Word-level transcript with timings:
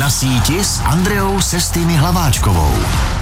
Na 0.00 0.08
síti 0.08 0.64
s 0.64 0.80
Andreou 0.80 1.36
Sestými 1.40 1.92
Hlaváčkovou. 1.92 3.19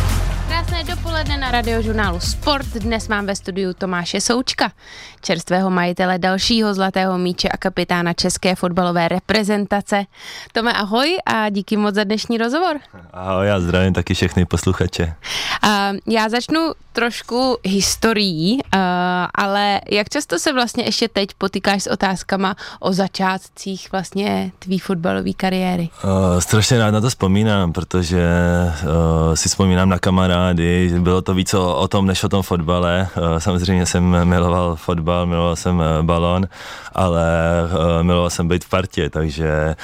Krásné 0.49 0.81
dopoledne 0.85 1.37
na 1.37 1.51
radiožurnálu 1.53 2.21
Sport. 2.21 2.67
Dnes 2.81 3.09
mám 3.09 3.27
ve 3.27 3.37
studiu 3.37 3.73
Tomáše 3.77 4.21
Součka, 4.21 4.73
čerstvého 5.21 5.71
majitele 5.71 6.19
dalšího 6.19 6.75
zlatého 6.75 7.19
míče 7.19 7.49
a 7.49 7.57
kapitána 7.57 8.13
české 8.13 8.55
fotbalové 8.55 9.09
reprezentace. 9.09 10.05
Tome, 10.53 10.73
ahoj 10.73 11.17
a 11.27 11.49
díky 11.49 11.77
moc 11.77 11.95
za 11.95 12.05
dnešní 12.05 12.39
rozhovor. 12.39 12.77
Ahoj, 13.13 13.47
já 13.47 13.61
zdravím 13.61 13.93
taky 13.93 14.15
všechny 14.15 14.45
posluchače. 14.45 15.15
Uh, 15.65 15.71
já 16.07 16.29
začnu 16.29 16.73
trošku 16.93 17.57
historií, 17.65 18.55
uh, 18.55 18.81
ale 19.35 19.81
jak 19.91 20.09
často 20.09 20.39
se 20.39 20.53
vlastně 20.53 20.85
ještě 20.85 21.09
teď 21.09 21.29
potýkáš 21.39 21.83
s 21.83 21.87
otázkama 21.87 22.57
o 22.81 22.93
začátcích 22.93 23.93
vlastně 23.93 24.53
tvý 24.59 24.79
fotbalové 24.79 25.33
kariéry? 25.33 25.89
Uh, 26.05 26.41
strašně 26.41 26.79
rád 26.79 26.91
na 26.91 27.01
to 27.01 27.09
vzpomínám, 27.09 27.73
protože 27.73 28.23
uh, 28.83 29.35
si 29.35 29.49
vzpomínám 29.49 29.89
na 29.89 29.99
kamarády, 30.39 30.91
bylo 30.99 31.23
to 31.23 31.35
víc 31.35 31.55
o, 31.55 31.77
o 31.77 31.89
tom, 31.89 32.07
než 32.07 32.25
o 32.25 32.29
tom 32.29 32.43
fotbale. 32.43 33.09
Uh, 33.17 33.39
samozřejmě 33.39 33.87
jsem 33.87 34.25
miloval 34.25 34.77
fotbal, 34.77 35.27
miloval 35.27 35.57
jsem 35.57 35.79
uh, 35.79 35.85
balon, 36.03 36.47
ale 36.95 37.27
uh, 37.65 38.03
miloval 38.03 38.31
jsem 38.31 38.49
být 38.49 38.65
v 38.65 38.69
partě, 38.69 39.11
takže 39.11 39.75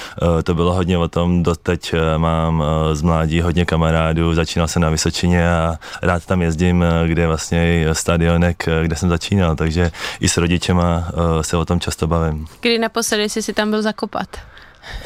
to 0.44 0.54
bylo 0.54 0.74
hodně 0.74 0.98
o 0.98 1.08
tom, 1.08 1.42
doteď 1.42 1.94
mám 2.16 2.64
z 2.92 3.02
mládí 3.02 3.40
hodně 3.40 3.64
kamarádů, 3.64 4.34
začínal 4.34 4.68
jsem 4.68 4.82
na 4.82 4.90
Vysočině 4.90 5.50
a 5.50 5.78
rád 6.02 6.26
tam 6.26 6.42
jezdím, 6.42 6.84
kde 7.06 7.22
je 7.22 7.28
vlastně 7.28 7.86
stadionek, 7.92 8.68
kde 8.82 8.96
jsem 8.96 9.08
začínal, 9.08 9.56
takže 9.56 9.90
i 10.20 10.28
s 10.28 10.36
rodičema 10.36 11.04
se 11.40 11.56
o 11.56 11.64
tom 11.64 11.80
často 11.80 12.06
bavím. 12.06 12.46
Kdy 12.60 12.78
naposledy 12.78 13.28
jsi 13.28 13.42
si 13.42 13.52
tam 13.52 13.70
byl 13.70 13.82
zakopat? 13.82 14.28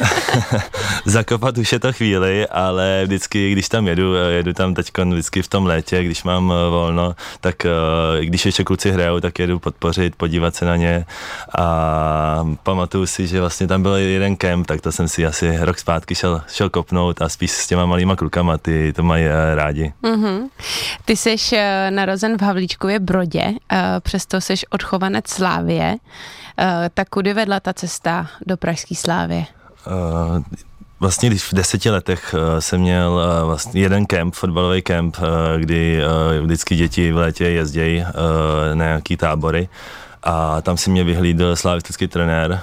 Zakopat 1.05 1.59
už 1.59 1.73
je 1.73 1.81
to 1.81 1.93
chvíli, 1.93 2.47
ale 2.47 3.03
vždycky, 3.05 3.53
když 3.53 3.69
tam 3.69 3.89
jedu, 3.89 4.15
jedu 4.15 4.53
tam 4.53 4.75
teď 4.75 4.93
vždycky 5.05 5.43
v 5.43 5.49
tom 5.49 5.67
létě, 5.67 6.05
když 6.05 6.25
mám 6.25 6.53
eh, 6.53 6.71
volno, 6.71 7.15
tak 7.41 7.65
eh, 7.65 7.71
když 8.25 8.47
ještě 8.47 8.65
kluci 8.65 8.91
hrajou, 8.91 9.21
tak 9.21 9.39
jedu 9.39 9.59
podpořit, 9.59 10.17
podívat 10.17 10.55
se 10.55 10.65
na 10.65 10.77
ně 10.77 11.07
a 11.59 12.47
pamatuju 12.63 13.07
si, 13.07 13.27
že 13.27 13.41
vlastně 13.41 13.67
tam 13.67 13.83
byl 13.83 13.95
jeden 13.95 14.37
kemp, 14.37 14.67
tak 14.67 14.81
to 14.81 14.93
jsem 14.93 15.09
si 15.09 15.27
asi 15.27 15.59
rok 15.61 15.79
zpátky 15.79 16.15
šel, 16.15 16.43
šel 16.53 16.71
kopnout 16.71 17.23
a 17.23 17.29
spíš 17.29 17.51
s 17.51 17.67
těma 17.67 17.87
malýma 17.87 18.17
klukama, 18.17 18.59
ty 18.59 18.93
to 18.93 19.03
mají 19.03 19.25
eh, 19.25 19.55
rádi. 19.55 19.93
Mm-hmm. 20.03 20.49
Ty 21.05 21.17
jsi 21.17 21.37
narozen 21.91 22.39
v 22.39 22.43
Havlíčkově 22.43 23.01
Brodě, 23.01 23.55
přesto 24.01 24.41
jsi 24.41 24.55
odchovanec 24.71 25.29
Slávie, 25.29 25.97
tak 26.95 27.09
kudy 27.09 27.35
vedla 27.35 27.61
ta 27.61 27.73
cesta 27.73 28.27
do 28.47 28.57
Pražské 28.57 28.95
Slávě? 28.95 29.47
Uh, 29.89 30.43
vlastně 31.01 31.29
když 31.29 31.53
v 31.53 31.55
deseti 31.55 31.91
letech 31.91 32.35
uh, 32.35 32.59
jsem 32.59 32.81
měl 32.81 33.13
uh, 33.13 33.47
vlastně 33.47 33.81
jeden 33.81 34.07
kemp, 34.07 34.35
fotbalový 34.35 34.83
kemp, 34.83 35.17
kdy 35.57 36.01
vždycky 36.43 36.77
děti 36.77 37.13
v 37.13 37.17
létě 37.17 37.45
jezdějí 37.45 38.05
na 38.75 38.85
nějaký 38.85 39.17
tábory 39.17 39.69
a 40.29 40.61
tam 40.63 40.77
si 40.77 40.91
mě 40.91 41.05
vyhlídl 41.05 41.57
slavistický 41.57 42.09
trenér, 42.09 42.61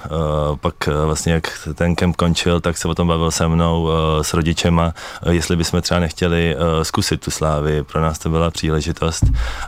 uh, 0.50 0.56
pak 0.56 0.74
uh, 0.88 0.94
vlastně 1.04 1.32
jak 1.32 1.68
ten 1.74 1.96
kemp 1.96 2.16
končil, 2.16 2.60
tak 2.60 2.78
se 2.78 2.88
o 2.88 2.94
tom 2.94 3.08
bavil 3.08 3.30
se 3.30 3.48
mnou 3.48 3.82
uh, 3.82 3.90
s 4.22 4.34
rodičema, 4.34 4.94
jestli 5.30 5.56
bychom 5.56 5.82
třeba 5.82 6.00
nechtěli 6.00 6.56
zkusit 6.82 7.20
tu 7.20 7.30
slávy, 7.30 7.82
pro 7.82 8.00
nás 8.00 8.18
to 8.18 8.30
byla 8.30 8.50
příležitost. 8.50 9.24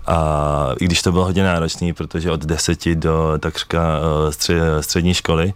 A 0.07 0.69
i 0.81 0.85
když 0.85 1.03
to 1.03 1.13
bylo 1.13 1.25
hodně 1.25 1.45
náročný, 1.45 1.93
protože 1.93 2.31
od 2.31 2.45
deseti 2.45 2.95
do 2.97 3.39
takřka 3.41 4.01
střed, 4.31 4.63
střední 4.81 5.15
školy 5.15 5.53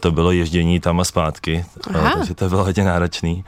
to 0.00 0.10
bylo 0.10 0.32
ježdění 0.32 0.80
tam 0.80 1.00
a 1.00 1.04
zpátky, 1.04 1.64
uh, 1.90 2.10
takže 2.10 2.34
to 2.34 2.48
bylo 2.48 2.64
hodně 2.64 2.84
náročný. 2.84 3.44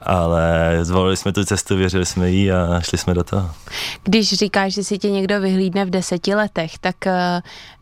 Ale 0.00 0.78
zvolili 0.82 1.16
jsme 1.16 1.32
tu 1.32 1.44
cestu, 1.44 1.76
věřili 1.76 2.06
jsme 2.06 2.30
jí 2.30 2.52
a 2.52 2.80
šli 2.80 2.98
jsme 2.98 3.14
do 3.14 3.24
toho. 3.24 3.50
Když 4.04 4.32
říkáš, 4.32 4.74
že 4.74 4.84
si 4.84 4.98
tě 4.98 5.10
někdo 5.10 5.40
vyhlídne 5.40 5.84
v 5.84 5.90
deseti 5.90 6.34
letech, 6.34 6.78
tak 6.78 6.96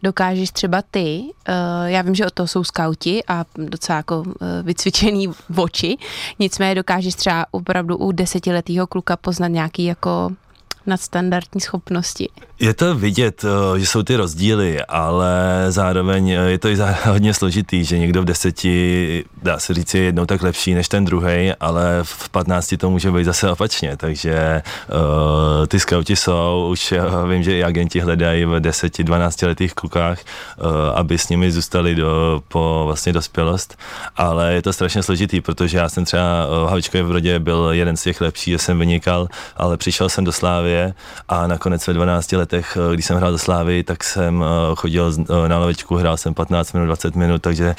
dokážeš 0.03 0.50
třeba 0.50 0.82
ty, 0.91 1.22
uh, 1.22 1.54
já 1.87 2.03
vím, 2.03 2.15
že 2.15 2.27
o 2.27 2.31
to 2.31 2.47
jsou 2.47 2.65
skauti 2.65 3.22
a 3.28 3.44
docela 3.56 3.97
jako 3.97 4.21
uh, 4.21 4.32
vycvičený 4.62 5.28
oči, 5.56 5.97
nicméně 6.38 6.75
dokážeš 6.75 7.15
třeba 7.15 7.47
opravdu 7.50 7.97
u 7.97 8.12
desetiletého 8.12 8.87
kluka 8.87 9.16
poznat 9.16 9.49
nějaký 9.49 9.84
jako 9.84 10.31
nadstandardní 10.87 11.60
schopnosti. 11.60 12.28
Je 12.61 12.75
to 12.75 12.94
vidět, 12.94 13.44
eh, 13.44 13.81
že 13.81 13.87
jsou 13.87 14.03
ty 14.03 14.17
rozdíly, 14.17 14.83
ale 14.83 15.65
zároveň 15.69 16.31
eh, 16.31 16.50
je 16.50 16.59
to 16.59 16.69
i 16.69 16.77
hodně 17.05 17.34
složitý, 17.34 17.84
že 17.84 17.99
někdo 17.99 18.22
v 18.22 18.25
deseti, 18.25 19.25
dá 19.43 19.59
se 19.59 19.75
říct, 19.75 19.94
je 19.94 20.03
jednou 20.03 20.27
tak 20.27 20.43
lepší 20.43 20.75
než 20.75 20.89
ten 20.89 21.05
druhý, 21.05 21.53
ale 21.61 21.99
v 22.03 22.28
patnácti 22.28 22.77
to 22.77 22.91
může 22.91 23.11
být 23.11 23.25
zase 23.25 23.50
opačně, 23.50 23.97
takže 23.97 24.62
uh, 24.89 25.66
ty 25.66 25.81
skauti 25.81 26.16
jsou, 26.16 26.69
už 26.71 26.93
uh, 26.93 27.31
vím, 27.31 27.43
že 27.43 27.59
i 27.59 27.65
agenti 27.65 28.00
hledají 28.00 28.45
v 28.45 28.61
deseti, 28.61 29.05
dvanácti 29.05 29.47
letých 29.47 29.75
klukách, 29.75 30.19
uh, 30.19 30.66
aby 30.95 31.19
s 31.19 31.28
nimi 31.28 31.53
zůstali 31.53 31.95
do, 31.95 32.43
po 32.49 32.83
vlastně 32.87 33.12
dospělost, 33.12 33.78
ale 34.16 34.55
je 34.55 34.62
to 34.62 34.72
strašně 34.72 35.03
složitý, 35.03 35.41
protože 35.41 35.78
já 35.78 35.89
jsem 35.89 36.05
třeba 36.05 36.47
v 36.47 36.69
Havičkově 36.69 37.03
v 37.03 37.09
Brodě 37.09 37.39
byl 37.39 37.69
jeden 37.72 37.97
z 37.97 38.03
těch 38.03 38.21
lepších, 38.21 38.53
že 38.53 38.59
jsem 38.59 38.78
vynikal, 38.78 39.28
ale 39.56 39.77
přišel 39.77 40.09
jsem 40.09 40.25
do 40.25 40.33
Slávy 40.33 40.93
a 41.28 41.47
nakonec 41.47 41.87
ve 41.87 41.95
12 41.95 42.33
letech 42.33 42.46
letech, 42.47 42.79
eh, 42.91 42.95
když 42.95 43.07
jsem 43.07 43.17
hrál 43.17 43.33
za 43.33 43.39
Slávy, 43.39 43.83
tak 43.83 44.05
jsem 44.05 44.45
eh, 44.45 44.47
chodil 44.77 45.12
eh, 45.19 45.49
na 45.49 45.59
lavečku, 45.59 45.97
hrál 45.97 46.17
jsem 46.17 46.34
15 46.34 46.73
minut, 46.73 46.87
20 46.87 47.17
minut, 47.17 47.43
takže 47.43 47.75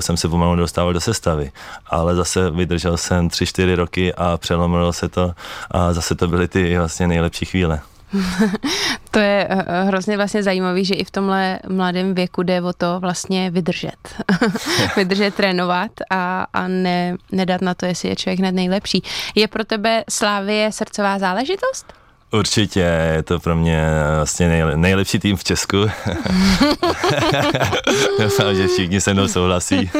jsem 0.00 0.16
se 0.16 0.28
pomalu 0.28 0.56
dostával 0.56 0.92
do 0.92 1.00
sestavy. 1.00 1.52
Ale 1.86 2.14
zase 2.14 2.50
vydržel 2.50 2.96
jsem 2.96 3.28
3-4 3.28 3.74
roky 3.74 4.14
a 4.14 4.36
přelomilo 4.36 4.92
se 4.92 5.08
to 5.08 5.32
a 5.70 5.92
zase 5.92 6.14
to 6.14 6.28
byly 6.28 6.48
ty 6.48 6.78
vlastně 6.78 7.06
nejlepší 7.06 7.44
chvíle. 7.44 7.80
to 9.10 9.18
je 9.18 9.48
hrozně 9.86 10.16
vlastně 10.16 10.42
zajímavý, 10.42 10.84
že 10.84 10.94
i 10.94 11.04
v 11.04 11.10
tomhle 11.10 11.58
mladém 11.68 12.14
věku 12.14 12.42
jde 12.42 12.62
o 12.62 12.72
to 12.72 13.00
vlastně 13.00 13.50
vydržet. 13.50 14.24
vydržet 14.96 15.34
trénovat 15.34 15.90
a, 16.10 16.46
a 16.52 16.68
ne, 16.68 17.16
nedat 17.32 17.60
na 17.62 17.74
to, 17.74 17.86
jestli 17.86 18.08
je 18.08 18.16
člověk 18.16 18.38
hned 18.38 18.52
nejlepší. 18.52 19.02
Je 19.34 19.48
pro 19.48 19.64
tebe 19.64 20.04
Slávie 20.10 20.72
srdcová 20.72 21.18
záležitost? 21.18 21.99
Určitě, 22.32 22.80
je 23.14 23.22
to 23.22 23.40
pro 23.40 23.56
mě 23.56 23.86
vlastně 24.16 24.48
nej, 24.48 24.62
nejlepší 24.76 25.18
tým 25.18 25.36
v 25.36 25.44
Česku. 25.44 25.76
Doufám, 28.20 28.54
že 28.54 28.68
všichni 28.68 29.00
se 29.00 29.14
mnou 29.14 29.28
souhlasí. 29.28 29.90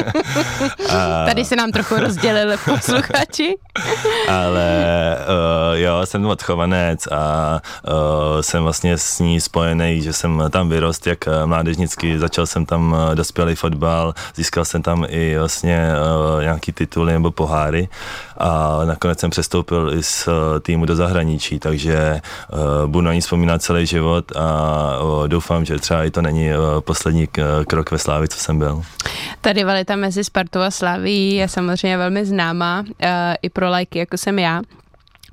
A... 0.89 1.25
Tady 1.29 1.45
se 1.45 1.57
nám 1.57 1.71
trochu 1.73 1.97
rozdělili 1.97 2.57
posluchači. 2.65 3.55
Ale 4.29 5.17
uh, 5.19 5.79
jo, 5.79 6.01
jsem 6.05 6.27
odchovanec 6.27 7.07
a 7.07 7.61
uh, 7.89 8.41
jsem 8.41 8.63
vlastně 8.63 8.99
s 8.99 9.19
ní 9.19 9.41
spojený, 9.41 10.03
že 10.03 10.13
jsem 10.13 10.43
tam 10.51 10.69
vyrost 10.69 11.07
jak 11.07 11.19
mládežnický, 11.45 12.19
začal 12.19 12.47
jsem 12.47 12.67
tam 12.67 12.97
dospělý 13.15 13.55
fotbal, 13.55 14.15
získal 14.35 14.65
jsem 14.65 14.83
tam 14.83 15.07
i 15.09 15.39
vlastně 15.39 15.89
uh, 16.37 16.43
nějaký 16.43 16.73
tituly 16.73 17.13
nebo 17.13 17.31
poháry 17.31 17.89
a 18.39 18.81
nakonec 18.85 19.21
jsem 19.21 19.31
přestoupil 19.31 19.93
i 19.95 20.03
z 20.03 20.29
týmu 20.63 20.87
do 20.87 20.97
zahraničí, 20.97 21.59
takže 21.59 22.20
uh, 22.53 22.59
budu 22.87 23.07
na 23.07 23.15
ní 23.15 23.21
vzpomínat 23.21 23.63
celý 23.63 23.87
život 23.87 24.33
a 24.37 24.99
doufám, 25.27 25.65
že 25.65 25.79
třeba 25.79 26.05
i 26.05 26.11
to 26.11 26.23
není 26.23 26.51
uh, 26.51 26.81
poslední 26.81 27.29
krok 27.67 27.91
ve 27.91 27.99
Slávi, 27.99 28.29
co 28.29 28.39
jsem 28.39 28.59
byl. 28.59 28.83
Ta 29.41 29.53
rivalita 29.53 29.97
mezi 29.97 30.25
Spartou 30.25 30.61
a 30.61 30.71
Sláví 30.71 31.35
je 31.35 31.49
samozřejmě 31.49 31.97
velmi 31.97 32.27
známá 32.27 32.85
i 33.43 33.51
pro 33.51 33.71
lajky, 33.71 33.99
jako 33.99 34.17
jsem 34.17 34.39
já. 34.39 34.63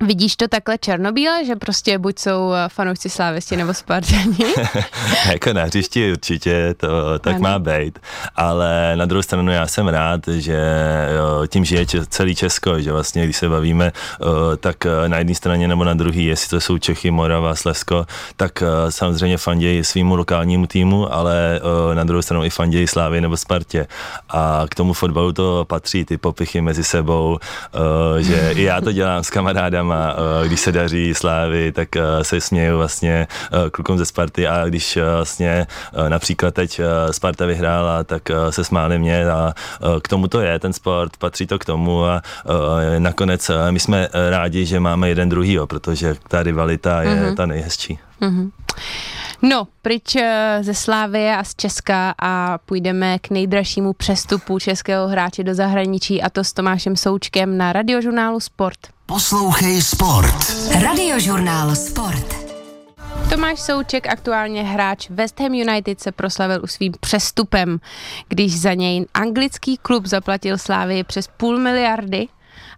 Vidíš 0.00 0.36
to 0.36 0.48
takhle 0.48 0.78
černobíle, 0.78 1.44
že 1.44 1.56
prostě 1.56 1.98
buď 1.98 2.18
jsou 2.18 2.52
eh, 2.52 2.68
fanoušci 2.68 3.10
slávisti 3.10 3.56
nebo 3.56 3.74
Spartani? 3.74 4.38
jako 5.32 5.52
na 5.52 5.64
hřišti 5.64 6.12
určitě 6.12 6.74
to 6.76 7.18
tak 7.18 7.34
ano. 7.34 7.42
má 7.42 7.58
být, 7.58 7.98
ale 8.36 8.92
na 8.96 9.04
druhou 9.04 9.22
stranu 9.22 9.52
já 9.52 9.66
jsem 9.66 9.88
rád, 9.88 10.20
že 10.28 10.58
jo, 11.16 11.46
tím 11.46 11.64
žije 11.64 11.86
celý 12.08 12.34
Česko, 12.34 12.80
že 12.80 12.92
vlastně 12.92 13.24
když 13.24 13.36
se 13.36 13.48
bavíme, 13.48 13.92
tak 14.60 14.86
eh, 14.86 15.08
na 15.08 15.18
jedné 15.18 15.34
straně 15.34 15.68
nebo 15.68 15.84
na 15.84 15.94
druhé, 15.94 16.20
jestli 16.20 16.50
to 16.50 16.60
jsou 16.60 16.78
Čechy, 16.78 17.10
Morava, 17.10 17.54
Slesko, 17.54 18.06
tak 18.36 18.62
eh, 18.62 18.92
samozřejmě 18.92 19.38
fandějí 19.38 19.84
svýmu 19.84 20.16
lokálnímu 20.16 20.66
týmu, 20.66 21.14
ale 21.14 21.60
na 21.94 22.04
druhou 22.04 22.22
stranu 22.22 22.44
i 22.44 22.50
fandějí 22.50 22.86
Slávy 22.86 23.20
nebo 23.20 23.36
Spartě. 23.36 23.86
A 24.28 24.64
k 24.70 24.74
tomu 24.74 24.92
fotbalu 24.92 25.32
to 25.32 25.64
patří, 25.68 26.04
ty 26.04 26.18
popichy 26.18 26.60
mezi 26.60 26.84
sebou, 26.84 27.38
že 28.18 28.52
i 28.52 28.62
já 28.62 28.80
to 28.80 28.92
dělám 28.92 29.24
s 29.24 29.30
kamarádem 29.30 29.87
a 29.92 30.16
eh, 30.44 30.48
když 30.48 30.60
se 30.60 30.72
daří 30.72 31.14
slávy, 31.14 31.72
tak 31.72 31.96
eh, 31.96 32.02
se 32.22 32.40
směju 32.40 32.76
vlastně 32.76 33.26
eh, 33.52 33.70
klukům 33.70 33.98
ze 33.98 34.04
Sparty 34.04 34.48
a 34.48 34.64
když 34.64 34.98
vlastně 35.16 35.66
například 36.08 36.54
teď 36.54 36.80
Sparta 37.10 37.46
vyhrála, 37.46 38.04
tak 38.04 38.22
se 38.50 38.64
smáli 38.64 38.98
mě 38.98 39.30
a 39.30 39.54
k 40.02 40.08
tomu 40.08 40.28
to 40.28 40.40
je, 40.40 40.58
ten 40.58 40.72
sport, 40.72 41.16
patří 41.16 41.46
to 41.46 41.58
k 41.58 41.64
tomu 41.64 42.04
a 42.04 42.22
nakonec 42.98 43.50
my 43.70 43.80
jsme 43.80 44.08
rádi, 44.30 44.66
že 44.66 44.80
máme 44.80 45.08
jeden 45.08 45.28
druhýho, 45.28 45.66
protože 45.66 46.16
ta 46.28 46.42
rivalita 46.42 47.02
je 47.02 47.08
mm-hmm. 47.08 47.34
ta 47.34 47.46
nejhezčí. 47.46 47.98
Mm-hmm. 48.20 48.50
No, 49.42 49.68
pryč 49.82 50.16
ze 50.60 50.74
Slávie 50.74 51.36
a 51.36 51.44
z 51.44 51.54
Česka 51.54 52.14
a 52.18 52.58
půjdeme 52.58 53.18
k 53.18 53.30
nejdražšímu 53.30 53.92
přestupu 53.92 54.58
českého 54.58 55.08
hráče 55.08 55.44
do 55.44 55.54
zahraničí 55.54 56.22
a 56.22 56.30
to 56.30 56.44
s 56.44 56.52
Tomášem 56.52 56.96
Součkem 56.96 57.58
na 57.58 57.72
radiožurnálu 57.72 58.40
Sport. 58.40 58.97
Poslouchej 59.08 59.82
Sport. 59.82 60.36
Radiožurnál 60.82 61.76
Sport. 61.76 62.34
Tomáš 63.30 63.60
Souček, 63.60 64.06
aktuálně 64.06 64.62
hráč 64.62 65.10
West 65.10 65.40
Ham 65.40 65.54
United, 65.54 66.00
se 66.00 66.12
proslavil 66.12 66.60
už 66.62 66.72
svým 66.72 66.92
přestupem, 67.00 67.80
když 68.28 68.60
za 68.60 68.74
něj 68.74 69.06
anglický 69.14 69.76
klub 69.76 70.06
zaplatil 70.06 70.58
Slávii 70.58 71.04
přes 71.04 71.28
půl 71.36 71.58
miliardy 71.58 72.28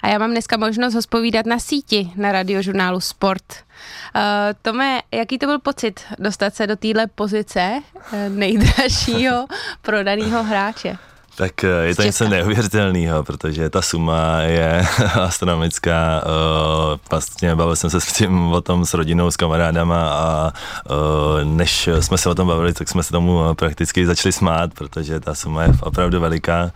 a 0.02 0.08
já 0.08 0.18
mám 0.18 0.30
dneska 0.30 0.56
možnost 0.56 0.94
ho 0.94 1.02
spovídat 1.02 1.46
na 1.46 1.58
síti 1.58 2.12
na 2.16 2.32
radiožurnálu 2.32 3.00
Sport. 3.00 3.44
Uh, 3.52 4.20
Tome, 4.62 5.00
jaký 5.12 5.38
to 5.38 5.46
byl 5.46 5.58
pocit 5.58 6.00
dostat 6.18 6.54
se 6.54 6.66
do 6.66 6.76
téhle 6.76 7.06
pozice 7.06 7.80
uh, 7.94 8.18
nejdražšího 8.28 9.46
prodaného 9.82 10.42
hráče? 10.42 10.98
Tak 11.40 11.64
eh, 11.64 11.68
je 11.68 11.94
to 11.94 12.02
něco 12.02 12.28
neuvěřitelného, 12.28 13.24
protože 13.24 13.70
ta 13.70 13.82
suma 13.82 14.40
je 14.40 14.86
astronomická. 15.20 16.22
Eh, 16.24 16.98
vlastně 17.10 17.54
bavil 17.54 17.76
jsem 17.76 17.90
se 17.90 18.00
s 18.00 18.12
tím 18.12 18.52
o 18.52 18.60
tom 18.60 18.86
s 18.86 18.94
rodinou, 18.94 19.30
s 19.30 19.36
kamarádama 19.36 20.08
a 20.08 20.52
eh, 20.52 21.44
než 21.44 21.88
jsme 22.00 22.18
se 22.18 22.28
o 22.28 22.34
tom 22.34 22.48
bavili, 22.48 22.72
tak 22.72 22.88
jsme 22.88 23.02
se 23.02 23.10
tomu 23.10 23.54
prakticky 23.54 24.06
začali 24.06 24.32
smát, 24.32 24.74
protože 24.74 25.20
ta 25.20 25.34
suma 25.34 25.62
je 25.62 25.72
opravdu 25.82 26.20
veliká 26.20 26.70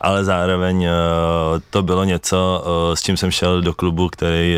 ale 0.00 0.24
zároveň 0.24 0.88
to 1.70 1.82
bylo 1.82 2.04
něco, 2.04 2.64
s 2.94 3.02
čím 3.02 3.16
jsem 3.16 3.30
šel 3.30 3.62
do 3.62 3.74
klubu, 3.74 4.08
který 4.08 4.56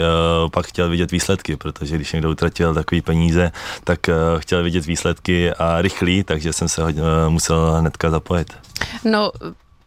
pak 0.53 0.67
chtěl 0.67 0.89
vidět 0.89 1.11
výsledky, 1.13 1.57
protože 1.57 1.97
když 1.97 2.13
někdo 2.13 2.31
utratil 2.31 2.75
takový 2.75 3.01
peníze, 3.01 3.53
tak 3.85 4.01
chtěl 4.39 4.63
vidět 4.63 4.87
výsledky 4.87 5.53
a 5.53 5.83
rychlý, 5.83 6.25
takže 6.25 6.53
jsem 6.53 6.69
se 6.69 6.83
musel 7.29 7.77
hnedka 7.81 8.11
zapojit. 8.11 8.70
No, 9.05 9.33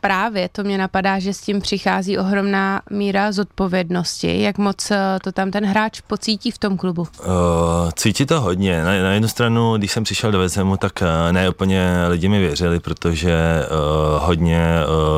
právě 0.04 0.50
to 0.50 0.64
mě 0.64 0.78
napadá, 0.78 1.20
že 1.20 1.34
s 1.34 1.42
tím 1.42 1.62
přichází 1.62 2.18
ohromná 2.18 2.82
míra 2.90 3.32
zodpovědnosti. 3.32 4.42
Jak 4.42 4.58
moc 4.58 4.92
eh, 4.92 5.20
to 5.24 5.32
tam 5.32 5.52
ten 5.52 5.66
hráč 5.66 6.02
pocítí 6.02 6.52
v 6.52 6.58
tom 6.58 6.78
klubu? 6.78 7.02
Uh, 7.02 7.28
cítí 7.96 8.26
to 8.26 8.42
hodně. 8.42 8.84
Na, 8.84 9.04
na 9.04 9.14
jednu 9.14 9.28
stranu, 9.28 9.78
když 9.78 9.92
jsem 9.92 10.04
přišel 10.04 10.32
do 10.32 10.40
Vezemu, 10.40 10.78
tak 10.78 10.92
uh, 11.02 11.32
ne 11.32 11.50
úplně 11.50 11.90
lidi 12.08 12.30
mi 12.30 12.40
věřili, 12.40 12.80
protože 12.80 13.36
uh, 13.64 14.26
hodně 14.26 14.64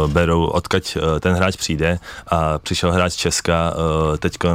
uh, 0.04 0.12
berou, 0.12 0.46
odkaď 0.46 0.98
uh, 0.98 1.20
ten 1.20 1.34
hráč 1.34 1.56
přijde 1.56 2.00
a 2.28 2.60
přišel 2.60 2.92
hráč 2.92 3.14
Česka, 3.14 3.74
uh, 3.76 4.18
teď 4.18 4.38
uh, 4.44 4.54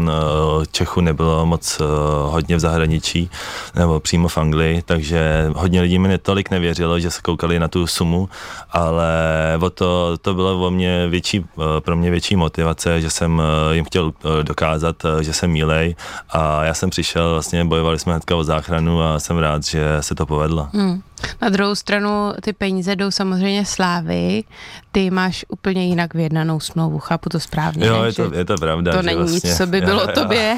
Čechu 0.72 1.00
nebylo 1.00 1.46
moc 1.46 1.80
uh, 1.80 1.86
hodně 2.32 2.56
v 2.56 2.60
zahraničí, 2.60 3.30
nebo 3.74 4.00
přímo 4.00 4.28
v 4.28 4.38
Anglii, 4.38 4.82
takže 4.82 5.50
hodně 5.54 5.80
lidí 5.80 5.98
mi 5.98 6.08
netolik 6.08 6.50
nevěřilo, 6.50 7.00
že 7.00 7.10
se 7.10 7.20
koukali 7.22 7.58
na 7.58 7.68
tu 7.68 7.86
sumu, 7.86 8.28
ale 8.70 9.12
o 9.60 9.70
to 9.70 10.19
to 10.22 10.34
byla 10.34 10.52
o 10.52 10.70
mě 10.70 11.06
větší, 11.08 11.44
eh, 11.58 11.80
pro 11.80 11.96
mě 11.96 12.10
větší 12.10 12.36
motivace, 12.36 13.00
že 13.00 13.10
jsem 13.10 13.42
eh, 13.42 13.74
jim 13.74 13.84
chtěl 13.84 14.12
eh, 14.12 14.44
dokázat, 14.44 14.96
že 15.20 15.32
jsem 15.32 15.50
milej 15.50 15.96
a 16.30 16.64
já 16.64 16.74
jsem 16.74 16.90
přišel, 16.90 17.30
vlastně 17.30 17.64
bojovali 17.64 17.98
jsme 17.98 18.12
hnedka 18.12 18.36
o 18.36 18.44
záchranu 18.44 19.02
a 19.02 19.20
jsem 19.20 19.38
rád, 19.38 19.64
že 19.64 19.96
se 20.00 20.14
to 20.14 20.26
povedlo. 20.26 20.68
Hmm. 20.72 21.02
Na 21.42 21.48
druhou 21.48 21.74
stranu 21.74 22.32
ty 22.42 22.52
peníze 22.52 22.96
jdou 22.96 23.10
samozřejmě 23.10 23.64
slávy, 23.64 24.44
ty 24.92 25.10
máš 25.10 25.44
úplně 25.48 25.86
jinak 25.86 26.14
vyjednanou 26.14 26.60
smlouvu, 26.60 26.98
chápu 26.98 27.28
to 27.28 27.40
správně. 27.40 27.86
Jo, 27.86 28.02
je 28.02 28.12
to, 28.12 28.34
je 28.34 28.44
to 28.44 28.56
pravda. 28.56 28.92
To 28.92 29.02
není 29.02 29.18
vlastně, 29.18 29.50
nic, 29.50 29.56
co 29.56 29.66
by 29.66 29.80
bylo 29.80 30.00
jo, 30.00 30.08
tobě. 30.14 30.56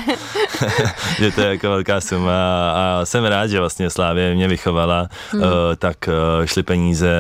že 1.19 1.31
to 1.33 1.41
je 1.41 1.49
jako 1.49 1.69
velká 1.69 2.01
suma 2.01 2.71
a 2.71 3.05
jsem 3.05 3.25
rád, 3.25 3.47
že 3.47 3.61
vlastně 3.61 3.91
Slávě 3.91 4.35
mě 4.35 4.49
vychovala, 4.49 5.09
hmm. 5.31 5.43
uh, 5.43 5.49
tak 5.79 5.97
uh, 6.09 6.47
šly 6.47 6.63
peníze, 6.63 7.13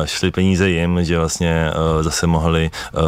uh, 0.00 0.06
šly 0.06 0.30
peníze 0.30 0.70
jim, 0.70 1.04
že 1.04 1.18
vlastně 1.18 1.70
uh, 1.96 2.02
zase 2.02 2.26
mohli 2.26 2.70
uh, 2.92 3.00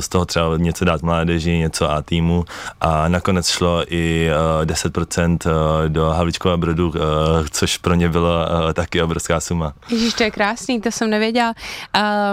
z 0.00 0.08
toho 0.08 0.24
třeba 0.24 0.56
něco 0.56 0.84
dát 0.84 1.02
mládeži, 1.02 1.58
něco 1.58 1.90
A 1.90 2.02
týmu 2.02 2.44
a 2.80 3.08
nakonec 3.08 3.48
šlo 3.48 3.84
i 3.88 4.30
uh, 4.60 4.66
10% 4.66 5.38
do 5.88 6.04
Havličkova 6.04 6.56
Brodu, 6.56 6.88
uh, 6.88 6.94
což 7.50 7.76
pro 7.78 7.94
ně 7.94 8.08
bylo 8.08 8.30
uh, 8.30 8.72
taky 8.72 9.02
obrovská 9.18 9.40
suma. 9.40 9.74
Ježíš, 9.90 10.14
to 10.14 10.22
je 10.22 10.30
krásný, 10.30 10.80
to 10.80 10.90
jsem 10.90 11.10
nevěděla. 11.10 11.54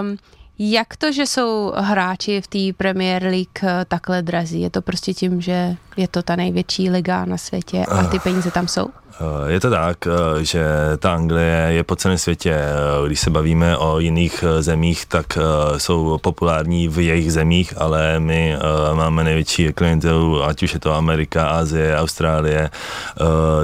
Um, 0.00 0.16
jak 0.58 0.96
to, 0.96 1.12
že 1.12 1.26
jsou 1.26 1.72
hráči 1.76 2.40
v 2.40 2.46
té 2.46 2.58
Premier 2.76 3.22
League 3.22 3.84
takhle 3.88 4.22
drazí? 4.22 4.60
Je 4.60 4.70
to 4.70 4.82
prostě 4.82 5.14
tím, 5.14 5.40
že 5.40 5.76
je 5.96 6.08
to 6.08 6.22
ta 6.22 6.36
největší 6.36 6.90
liga 6.90 7.24
na 7.24 7.36
světě 7.36 7.84
a 7.84 8.06
ty 8.06 8.18
peníze 8.18 8.50
tam 8.50 8.68
jsou? 8.68 8.88
Eh, 9.20 9.52
je 9.52 9.60
to 9.60 9.70
tak, 9.70 10.06
eh, 10.06 10.44
že 10.44 10.64
ta 10.98 11.14
Anglie 11.14 11.66
je 11.68 11.84
po 11.84 11.96
celém 11.96 12.18
světě. 12.18 12.52
Eh, 12.52 13.06
když 13.06 13.20
se 13.20 13.30
bavíme 13.30 13.76
o 13.76 13.98
jiných 13.98 14.44
zemích, 14.60 15.06
tak 15.06 15.38
jsou 15.76 16.18
populární 16.18 16.88
v 16.88 16.98
jejich 16.98 17.32
zemích, 17.32 17.74
ale 17.76 18.20
my 18.20 18.56
máme 18.92 19.24
největší 19.24 19.72
klientelu, 19.72 20.44
ať 20.44 20.62
už 20.62 20.74
je 20.74 20.80
to 20.80 20.94
Amerika, 20.94 21.48
Asie, 21.48 21.96
Austrálie. 21.96 22.70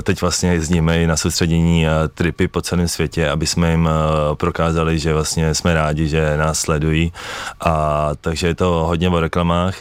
Teď 0.03 0.21
vlastně 0.21 0.53
jezdíme 0.53 1.03
i 1.03 1.07
na 1.07 1.17
soustředění 1.17 1.87
tripy 2.15 2.49
po 2.49 2.63
celém 2.63 2.89
světě, 2.89 3.31
aby 3.31 3.47
jsme 3.47 3.71
jim 3.71 3.89
prokázali, 4.35 4.99
že 4.99 5.13
vlastně 5.13 5.55
jsme 5.55 5.75
rádi, 5.75 6.09
že 6.09 6.37
nás 6.37 6.59
sledují. 6.59 7.13
A 7.61 8.11
takže 8.21 8.47
je 8.47 8.55
to 8.55 8.85
hodně 8.87 9.09
o 9.09 9.21
reklamách 9.21 9.75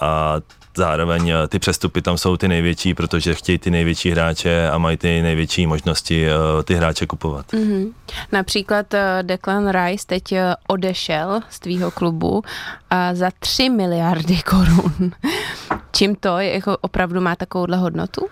a 0.00 0.36
zároveň 0.76 1.28
eh, 1.28 1.48
ty 1.48 1.58
přestupy 1.58 2.02
tam 2.02 2.18
jsou 2.18 2.36
ty 2.36 2.48
největší, 2.48 2.94
protože 2.94 3.34
chtějí 3.34 3.58
ty 3.58 3.70
největší 3.70 4.10
hráče 4.10 4.70
a 4.70 4.78
mají 4.78 4.96
ty 4.96 5.22
největší 5.22 5.66
možnosti 5.66 6.26
eh, 6.28 6.62
ty 6.64 6.74
hráče 6.74 7.06
kupovat. 7.06 7.52
Mm-hmm. 7.52 7.92
Například 8.32 8.94
eh, 8.94 9.18
Declan 9.22 9.68
Rice 9.68 10.06
teď 10.06 10.34
odešel 10.68 11.40
z 11.50 11.60
tvýho 11.60 11.90
klubu 11.90 12.42
a 12.90 13.14
za 13.14 13.30
3 13.38 13.70
miliardy 13.70 14.38
korun. 14.42 15.12
Čím 15.92 16.14
to 16.14 16.38
je, 16.38 16.52
jako 16.54 16.76
opravdu 16.80 17.20
má 17.20 17.36
takovouhle 17.36 17.76
hodnotu? 17.76 18.26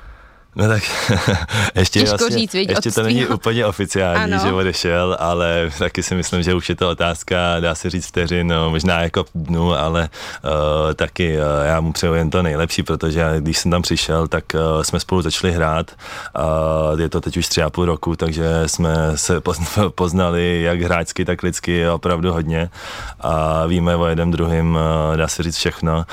No 0.57 0.69
tak 0.69 0.83
ještě, 1.75 2.01
Těžko 2.01 2.17
vlastně, 2.19 2.39
říct, 2.39 2.53
viď, 2.53 2.69
ještě 2.69 2.91
to 2.91 3.03
není 3.03 3.27
úplně 3.27 3.67
oficiální, 3.67 4.33
ano. 4.33 4.45
že 4.47 4.53
odešel, 4.53 5.17
ale 5.21 5.71
taky 5.79 6.03
si 6.03 6.15
myslím, 6.15 6.43
že 6.43 6.55
už 6.55 6.69
je 6.69 6.77
to 6.77 6.91
otázka, 6.91 7.37
dá 7.61 7.75
se 7.75 7.91
říct 7.91 8.07
vteřin, 8.07 8.47
no, 8.47 8.71
možná 8.71 9.03
jako 9.03 9.25
dnu, 9.35 9.75
ale 9.75 10.09
uh, 10.45 10.51
taky 10.95 11.37
uh, 11.37 11.43
já 11.67 11.81
mu 11.81 11.93
přeju 11.93 12.15
jen 12.15 12.31
to 12.31 12.43
nejlepší, 12.43 12.83
protože 12.83 13.35
když 13.39 13.59
jsem 13.59 13.71
tam 13.71 13.83
přišel, 13.83 14.29
tak 14.29 14.45
uh, 14.55 14.83
jsme 14.83 15.01
spolu 15.01 15.23
začali 15.23 15.53
hrát 15.53 15.91
uh, 16.93 17.01
je 17.01 17.09
to 17.09 17.21
teď 17.21 17.37
už 17.37 17.49
tři 17.49 17.63
a 17.63 17.71
půl 17.71 17.85
roku, 17.85 18.17
takže 18.17 18.63
jsme 18.67 18.95
se 19.15 19.41
poznali 19.95 20.63
jak 20.63 20.81
hráčsky, 20.81 21.25
tak 21.25 21.43
lidsky 21.43 21.89
opravdu 21.89 22.33
hodně 22.33 22.71
a 23.21 23.67
víme 23.67 23.97
o 23.97 24.07
jednom 24.07 24.31
druhým, 24.31 24.75
uh, 25.11 25.17
dá 25.17 25.29
se 25.29 25.43
říct 25.43 25.57
všechno 25.57 26.05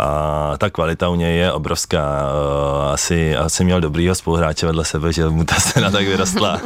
a 0.00 0.54
ta 0.58 0.70
kvalita 0.70 1.08
u 1.08 1.14
něj 1.14 1.36
je 1.36 1.52
obrovská. 1.52 2.00
Uh, 2.00 2.92
asi, 2.92 3.36
asi 3.36 3.64
měl 3.64 3.80
dobrýho 3.80 4.14
spoluhráče 4.14 4.66
vedle 4.66 4.84
sebe, 4.84 5.12
že 5.12 5.28
mu 5.28 5.44
ta 5.44 5.54
scéna 5.54 5.90
tak 5.90 6.06
vyrostla. 6.06 6.60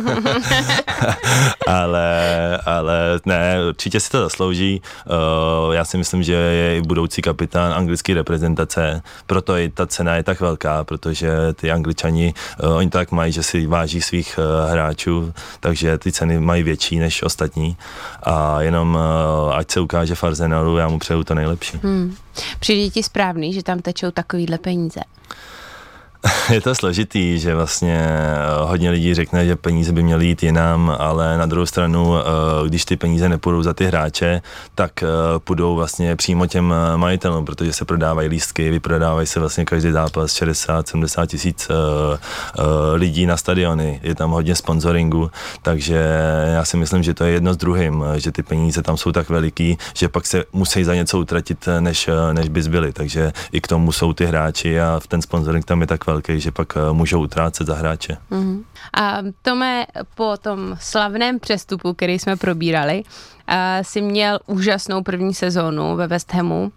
ale, 1.66 2.58
ale 2.66 3.20
ne, 3.24 3.56
určitě 3.68 4.00
si 4.00 4.10
to 4.10 4.22
zaslouží. 4.22 4.82
Uh, 5.66 5.74
já 5.74 5.84
si 5.84 5.98
myslím, 5.98 6.22
že 6.22 6.32
je 6.32 6.76
i 6.76 6.82
budoucí 6.82 7.22
kapitán 7.22 7.72
anglické 7.72 8.14
reprezentace, 8.14 9.02
proto 9.26 9.56
i 9.56 9.68
ta 9.68 9.86
cena 9.86 10.14
je 10.14 10.22
tak 10.22 10.40
velká, 10.40 10.84
protože 10.84 11.30
ty 11.54 11.70
angličani, 11.70 12.34
uh, 12.62 12.76
oni 12.76 12.90
tak 12.90 13.10
mají, 13.10 13.32
že 13.32 13.42
si 13.42 13.66
váží 13.66 14.02
svých 14.02 14.38
hráčů, 14.70 15.32
takže 15.60 15.98
ty 15.98 16.12
ceny 16.12 16.40
mají 16.40 16.62
větší 16.62 16.98
než 16.98 17.22
ostatní 17.22 17.76
a 18.22 18.62
jenom 18.62 18.98
ať 19.52 19.70
se 19.70 19.80
ukáže 19.80 20.14
v 20.14 20.24
Arsenalu, 20.24 20.76
já 20.76 20.88
mu 20.88 20.98
přeju 20.98 21.24
to 21.24 21.34
nejlepší. 21.34 21.80
Hmm. 21.82 22.14
Přijde 22.60 22.90
ti 22.90 23.02
správný, 23.02 23.52
že 23.52 23.62
tam 23.62 23.78
tečou 23.78 24.10
takovýhle 24.10 24.58
peníze? 24.58 25.00
je 26.52 26.60
to 26.60 26.74
složitý, 26.74 27.38
že 27.38 27.54
vlastně 27.54 27.98
eh, 28.00 28.38
hodně 28.62 28.90
lidí 28.90 29.14
řekne, 29.14 29.46
že 29.46 29.56
peníze 29.56 29.92
by 29.92 30.02
měly 30.02 30.26
jít 30.26 30.42
jinam, 30.42 30.96
ale 30.98 31.38
na 31.38 31.46
druhou 31.46 31.66
stranu, 31.66 32.18
eh, 32.18 32.22
když 32.68 32.84
ty 32.84 32.96
peníze 32.96 33.28
nepůjdou 33.28 33.62
za 33.62 33.74
ty 33.74 33.86
hráče, 33.86 34.42
tak 34.74 35.02
eh, 35.02 35.06
půjdou 35.38 35.74
vlastně 35.74 36.16
přímo 36.16 36.46
těm 36.46 36.74
majitelům, 36.96 37.44
protože 37.44 37.72
se 37.72 37.84
prodávají 37.84 38.28
lístky, 38.28 38.70
vyprodávají 38.70 39.26
se 39.26 39.40
vlastně 39.40 39.64
každý 39.64 39.90
zápas 39.90 40.30
60-70 40.30 41.26
tisíc 41.26 41.68
lidí 42.94 43.26
na 43.26 43.36
stadiony, 43.36 44.00
je 44.02 44.14
tam 44.14 44.30
hodně 44.30 44.54
sponsoringu, 44.54 45.30
takže 45.62 46.04
já 46.54 46.64
si 46.64 46.76
myslím, 46.76 47.02
že 47.02 47.14
to 47.14 47.24
je 47.24 47.32
jedno 47.32 47.54
s 47.54 47.56
druhým, 47.56 48.04
že 48.16 48.32
ty 48.32 48.42
peníze 48.42 48.82
tam 48.82 48.96
jsou 48.96 49.12
tak 49.12 49.28
veliký, 49.28 49.78
že 49.94 50.08
pak 50.08 50.26
se 50.26 50.44
musí 50.52 50.84
za 50.84 50.94
něco 50.94 51.18
utratit, 51.18 51.68
než, 51.80 52.10
než 52.32 52.48
by 52.48 52.62
zbyly, 52.62 52.92
takže 52.92 53.32
i 53.52 53.60
k 53.60 53.66
tomu 53.66 53.92
jsou 53.92 54.12
ty 54.12 54.26
hráči 54.26 54.80
a 54.80 55.00
ten 55.08 55.22
sponsoring 55.22 55.64
tam 55.64 55.80
je 55.80 55.86
tak 55.86 56.06
velký 56.06 56.13
velký, 56.14 56.40
že 56.40 56.50
pak 56.50 56.76
eh, 56.76 56.92
můžou 56.92 57.22
utrácet 57.22 57.66
za 57.66 57.74
hráče. 57.74 58.16
Mm. 58.30 58.64
A 58.96 59.18
Tome, 59.42 59.86
po 60.14 60.36
tom 60.36 60.76
slavném 60.80 61.40
přestupu, 61.40 61.94
který 61.94 62.18
jsme 62.18 62.36
probírali, 62.36 63.02
uh, 63.04 63.54
si 63.82 64.00
měl 64.00 64.38
úžasnou 64.46 65.02
první 65.02 65.34
sezónu 65.34 65.96
ve 65.96 66.06
West 66.06 66.34
Hamu. 66.34 66.62
Uh, 66.62 66.70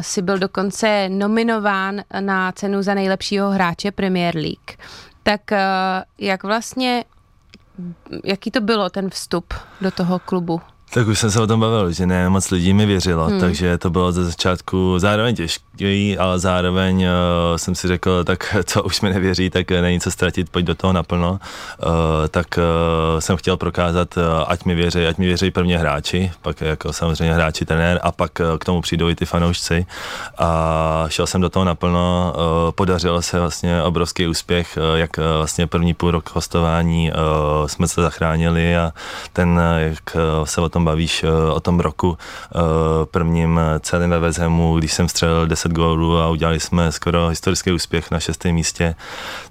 si 0.00 0.22
byl 0.22 0.38
dokonce 0.38 1.08
nominován 1.08 2.02
na 2.20 2.52
cenu 2.52 2.82
za 2.82 2.94
nejlepšího 2.94 3.50
hráče 3.50 3.90
Premier 3.90 4.36
League. 4.36 4.78
Tak 5.22 5.40
jak 6.18 6.42
vlastně 6.42 7.04
jaký 8.24 8.50
to 8.50 8.60
bylo 8.60 8.90
ten 8.90 9.10
vstup 9.10 9.54
do 9.80 9.90
toho 9.90 10.18
klubu? 10.18 10.60
Tak 10.94 11.08
už 11.08 11.18
jsem 11.18 11.30
se 11.30 11.40
o 11.40 11.46
tom 11.46 11.60
bavil, 11.60 11.92
že 11.92 12.06
ne 12.06 12.28
moc 12.28 12.50
lidí 12.50 12.74
mi 12.74 12.86
věřilo, 12.86 13.24
hmm. 13.24 13.40
takže 13.40 13.78
to 13.78 13.90
bylo 13.90 14.12
ze 14.12 14.24
začátku 14.24 14.98
zároveň 14.98 15.34
těžké, 15.34 16.16
ale 16.18 16.38
zároveň 16.38 17.04
uh, 17.04 17.56
jsem 17.56 17.74
si 17.74 17.88
řekl, 17.88 18.24
tak 18.24 18.56
co 18.64 18.82
už 18.82 19.00
mi 19.00 19.10
nevěří, 19.10 19.50
tak 19.50 19.70
není 19.70 20.00
co 20.00 20.10
ztratit, 20.10 20.50
pojď 20.50 20.66
do 20.66 20.74
toho 20.74 20.92
naplno. 20.92 21.30
Uh, 21.30 21.88
tak 22.30 22.46
uh, 22.56 23.20
jsem 23.20 23.36
chtěl 23.36 23.56
prokázat, 23.56 24.16
uh, 24.16 24.22
ať 24.46 24.64
mi 24.64 24.74
věří, 24.74 25.06
ať 25.06 25.18
mi 25.18 25.26
věří 25.26 25.50
prvně 25.50 25.78
hráči, 25.78 26.32
pak 26.42 26.60
jako 26.60 26.92
samozřejmě 26.92 27.34
hráči, 27.34 27.64
trenér 27.64 28.00
a 28.02 28.12
pak 28.12 28.40
uh, 28.40 28.58
k 28.58 28.64
tomu 28.64 28.80
přijdou 28.80 29.08
i 29.08 29.14
ty 29.14 29.26
fanoušci. 29.26 29.86
A 30.38 31.04
šel 31.08 31.26
jsem 31.26 31.40
do 31.40 31.50
toho 31.50 31.64
naplno, 31.64 32.34
uh, 32.36 32.72
podařilo 32.72 33.22
se 33.22 33.40
vlastně 33.40 33.82
obrovský 33.82 34.26
úspěch, 34.26 34.78
uh, 34.92 34.98
jak 34.98 35.18
uh, 35.18 35.24
vlastně 35.36 35.66
první 35.66 35.94
půl 35.94 36.10
rok 36.10 36.30
hostování 36.34 37.12
uh, 37.12 37.66
jsme 37.66 37.88
se 37.88 38.02
zachránili 38.02 38.76
a 38.76 38.92
ten, 39.32 39.48
uh, 39.48 39.78
jak 39.78 40.16
uh, 40.16 40.44
se 40.44 40.60
o 40.60 40.68
tom 40.68 40.81
tom 40.82 40.84
bavíš 40.84 41.24
eh, 41.24 41.30
o 41.30 41.60
tom 41.60 41.80
roku 41.80 42.18
eh, 42.18 42.58
prvním 43.10 43.58
eh, 43.58 43.80
celým 43.80 44.10
ve 44.10 44.18
Vezhemu, 44.18 44.78
když 44.78 44.92
jsem 44.92 45.08
střelil 45.08 45.46
10 45.46 45.72
gólů 45.72 46.18
a 46.18 46.28
udělali 46.28 46.60
jsme 46.60 46.92
skoro 46.92 47.28
historický 47.28 47.72
úspěch 47.72 48.10
na 48.10 48.20
šestém 48.20 48.54
místě, 48.54 48.94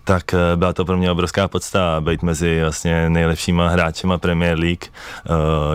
tak 0.04 0.36
byla 0.56 0.74
to 0.74 0.86
pro 0.86 0.98
mě 0.98 1.12
obrovská 1.12 1.48
podsta 1.48 2.02
být 2.02 2.24
mezi 2.24 2.62
vlastně 2.62 3.10
nejlepšíma 3.10 3.70
hráčema 3.70 4.18
Premier 4.18 4.60
League. 4.60 4.86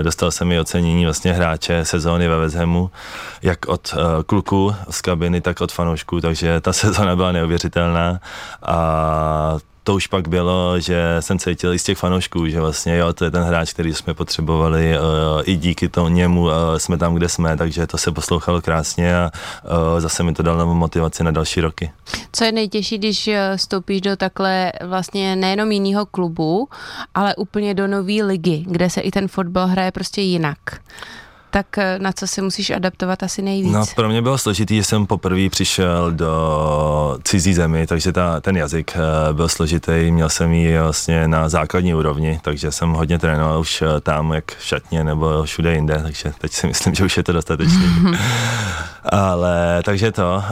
Dostal 0.03 0.31
jsem 0.31 0.53
i 0.53 0.61
ocenění 0.61 1.05
vlastně 1.05 1.33
hráče 1.33 1.85
sezóny 1.85 2.29
ve 2.29 2.37
Vezhemu, 2.37 2.91
jak 3.43 3.69
od 3.69 3.95
kluků 4.27 4.75
z 4.91 5.01
kabiny, 5.01 5.41
tak 5.41 5.61
od 5.61 5.73
fanoušků, 5.73 6.21
takže 6.21 6.61
ta 6.61 6.73
sezóna 6.83 7.17
byla 7.17 7.33
neuvěřitelná 7.33 8.21
a 8.63 9.59
to 9.87 9.95
už 9.95 10.07
pak 10.07 10.29
bylo, 10.29 10.81
že 10.81 11.17
jsem 11.21 11.39
cítil 11.39 11.75
i 11.75 11.79
z 11.79 11.83
těch 11.83 11.99
fanoušků, 11.99 12.49
že 12.49 12.61
vlastně 12.61 12.97
jo, 12.97 13.13
to 13.13 13.25
je 13.25 13.31
ten 13.31 13.43
hráč, 13.43 13.73
který 13.73 13.95
jsme 13.95 14.15
potřebovali, 14.15 14.99
uh, 14.99 15.43
i 15.45 15.57
díky 15.57 15.89
tomu 15.89 16.09
němu 16.09 16.43
uh, 16.43 16.51
jsme 16.77 16.99
tam, 16.99 17.15
kde 17.15 17.29
jsme, 17.29 17.57
takže 17.57 17.87
to 17.87 17.99
se 17.99 18.13
poslouchalo 18.13 18.63
krásně 18.63 19.17
a 19.17 19.31
uh, 19.65 20.01
zase 20.01 20.23
mi 20.23 20.33
to 20.33 20.43
dalo 20.43 20.75
motivaci 20.75 21.25
na 21.25 21.31
další 21.31 21.61
roky. 21.61 21.91
Co 22.33 22.45
je 22.45 22.53
nejtěžší, 22.53 22.99
když 22.99 23.31
vstoupíš 23.57 24.01
do 24.01 24.17
takhle 24.17 24.73
vlastně 24.85 25.37
nejenom 25.37 25.73
jiného 25.73 26.07
klubu, 26.07 26.69
ale 27.15 27.35
úplně 27.35 27.75
do 27.75 27.87
nové 27.87 28.23
ligy, 28.23 28.65
kde 28.67 28.91
se 28.91 29.01
i 29.01 29.11
ten 29.11 29.29
fotbal 29.29 29.67
hraje 29.67 29.93
prostě 29.93 30.21
jinak? 30.21 30.59
Tak 31.57 31.79
eh, 31.79 31.99
na 31.99 32.13
co 32.13 32.27
se 32.27 32.43
musíš 32.43 32.71
adaptovat 32.71 33.23
asi 33.23 33.43
nejvíc? 33.43 33.73
No 33.73 33.85
pro 33.95 34.09
mě 34.09 34.23
bylo 34.23 34.39
složitý, 34.39 34.77
že 34.77 34.85
jsem 34.85 35.07
poprvé 35.07 35.49
přišel 35.51 36.13
do 36.13 37.19
cizí 37.25 37.55
zemi, 37.55 37.87
takže 37.87 38.13
ta, 38.13 38.41
ten 38.41 38.57
jazyk 38.57 38.93
eh, 38.97 39.33
byl 39.33 39.49
složitý, 39.49 40.11
měl 40.11 40.29
jsem 40.29 40.53
ji 40.53 40.79
vlastně 40.79 41.29
na 41.29 41.49
základní 41.49 41.95
úrovni, 41.95 42.41
takže 42.43 42.73
jsem 42.73 42.93
hodně 42.93 43.19
trénoval 43.19 43.61
už 43.61 43.83
eh, 43.83 44.01
tam, 44.01 44.33
jak 44.33 44.57
v 44.57 44.65
šatně 44.65 45.05
nebo 45.05 45.45
všude 45.45 45.75
jinde, 45.75 46.01
takže 46.03 46.33
teď 46.39 46.53
si 46.53 46.67
myslím, 46.67 46.95
že 46.95 47.05
už 47.05 47.17
je 47.17 47.23
to 47.23 47.33
dostatečný. 47.33 47.87
Ale 49.13 49.83
takže 49.85 50.13
to, 50.13 50.43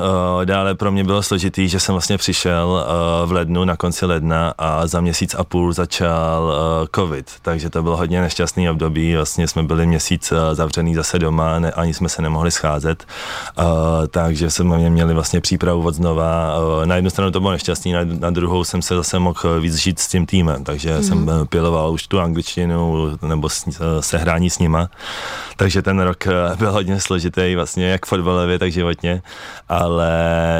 dále 0.45 0.75
pro 0.75 0.93
mě 0.93 1.05
bylo 1.05 1.23
složitý, 1.23 1.69
že 1.69 1.81
jsem 1.81 1.93
vlastně 1.93 2.19
přišel 2.19 2.87
v 3.27 3.33
lednu, 3.33 3.65
na 3.65 3.77
konci 3.77 4.07
ledna 4.07 4.55
a 4.59 4.87
za 4.87 5.01
měsíc 5.01 5.35
a 5.35 5.45
půl 5.45 5.73
začal 5.73 6.55
covid, 6.95 7.31
takže 7.43 7.71
to 7.71 7.83
bylo 7.83 7.97
hodně 7.97 8.21
nešťastný 8.21 8.71
období, 8.71 9.17
vlastně 9.17 9.49
jsme 9.49 9.63
byli 9.63 9.87
měsíc 9.87 10.33
zavřený 10.53 10.95
zase 10.95 11.19
doma, 11.19 11.59
ne, 11.59 11.73
ani 11.73 11.95
jsme 11.95 12.09
se 12.09 12.23
nemohli 12.23 12.51
scházet, 12.51 13.05
takže 14.11 14.51
jsme 14.51 14.91
měli 14.91 15.15
vlastně 15.15 15.41
přípravu 15.41 15.87
od 15.87 15.95
znova. 15.95 16.55
Na 16.85 16.95
jednu 16.95 17.11
stranu 17.11 17.31
to 17.31 17.41
bylo 17.41 17.53
nešťastný, 17.53 17.93
na, 17.93 18.01
na 18.05 18.31
druhou 18.31 18.65
jsem 18.65 18.83
se 18.83 18.97
zase 18.97 19.19
mohl 19.19 19.61
víc 19.61 19.75
žít 19.75 19.99
s 19.99 20.09
tím 20.09 20.27
týmem, 20.27 20.65
takže 20.65 20.97
mm. 20.97 21.03
jsem 21.03 21.31
eh, 21.31 21.45
piloval 21.45 21.93
už 21.93 22.07
tu 22.07 22.21
angličtinu 22.21 23.11
nebo 23.23 23.49
s, 23.49 23.65
sehrání 24.01 24.51
s 24.51 24.59
nima. 24.59 24.89
Takže 25.57 25.83
ten 25.83 26.01
rok 26.01 26.25
byl 26.59 26.73
hodně 26.73 27.01
složitý, 27.01 27.55
vlastně 27.55 27.89
jak 27.89 28.07
fotbalově, 28.45 28.59
tak 28.59 28.73
životně, 28.73 29.23
ale 29.69 30.11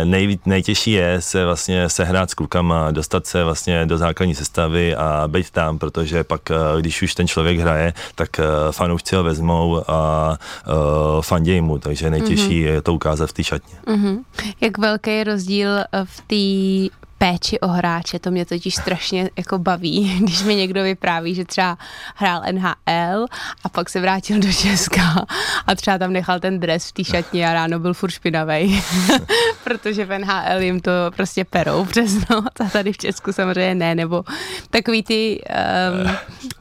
nej, 0.05 0.39
nejtěžší 0.47 0.93
je 0.93 1.21
se 1.21 1.45
vlastně 1.45 1.89
sehrát 1.89 2.31
s 2.31 2.35
klukama, 2.35 2.91
dostat 2.91 3.27
se 3.27 3.45
vlastně 3.45 3.87
do 3.87 3.99
základní 3.99 4.35
sestavy 4.35 4.97
a 4.97 5.25
být 5.29 5.51
tam, 5.51 5.79
protože 5.79 6.25
pak, 6.25 6.41
když 6.81 7.03
už 7.03 7.15
ten 7.15 7.29
člověk 7.29 7.59
hraje, 7.59 7.93
tak 8.15 8.41
fanoušci 8.71 9.17
ho 9.17 9.23
vezmou 9.23 9.83
a 9.91 10.39
uh, 10.67 11.23
fanděj 11.23 11.61
mu, 11.61 11.79
takže 11.79 12.11
nejtěžší 12.11 12.65
mm-hmm. 12.65 12.75
je 12.75 12.83
to 12.83 12.95
ukázat 12.95 13.31
v 13.31 13.33
té 13.33 13.45
šatně. 13.45 13.75
Mm-hmm. 13.87 14.19
Jak 14.61 14.79
velký 14.79 15.11
je 15.11 15.25
rozdíl 15.25 15.69
v 16.05 16.17
té 16.27 16.95
péči 17.25 17.61
o 17.61 17.69
hráče, 17.69 18.19
to 18.19 18.31
mě 18.31 18.47
totiž 18.47 18.75
strašně 18.75 19.31
jako 19.37 19.59
baví, 19.59 20.19
když 20.23 20.43
mi 20.43 20.55
někdo 20.55 20.83
vypráví, 20.83 21.35
že 21.35 21.45
třeba 21.45 21.79
hrál 22.15 22.43
NHL 22.53 23.27
a 23.65 23.69
pak 23.69 23.91
se 23.91 24.01
vrátil 24.01 24.39
do 24.39 24.53
Česka 24.53 25.27
a 25.67 25.75
třeba 25.75 25.99
tam 25.99 26.13
nechal 26.13 26.41
ten 26.41 26.61
dres 26.61 26.89
v 26.89 26.93
té 26.93 27.05
šatně 27.05 27.49
a 27.49 27.53
ráno 27.53 27.79
byl 27.79 27.95
furt 27.95 28.11
špinavej, 28.11 28.83
protože 29.65 30.05
v 30.05 30.19
NHL 30.19 30.61
jim 30.61 30.81
to 30.81 30.91
prostě 31.17 31.45
perou 31.45 31.85
přes 31.85 32.29
noc 32.29 32.61
a 32.61 32.65
tady 32.73 32.93
v 32.93 32.99
Česku 32.99 33.33
samozřejmě 33.33 33.75
ne, 33.75 33.95
nebo 33.95 34.25
takový 34.71 35.03
ty 35.03 35.43
um, 36.05 36.17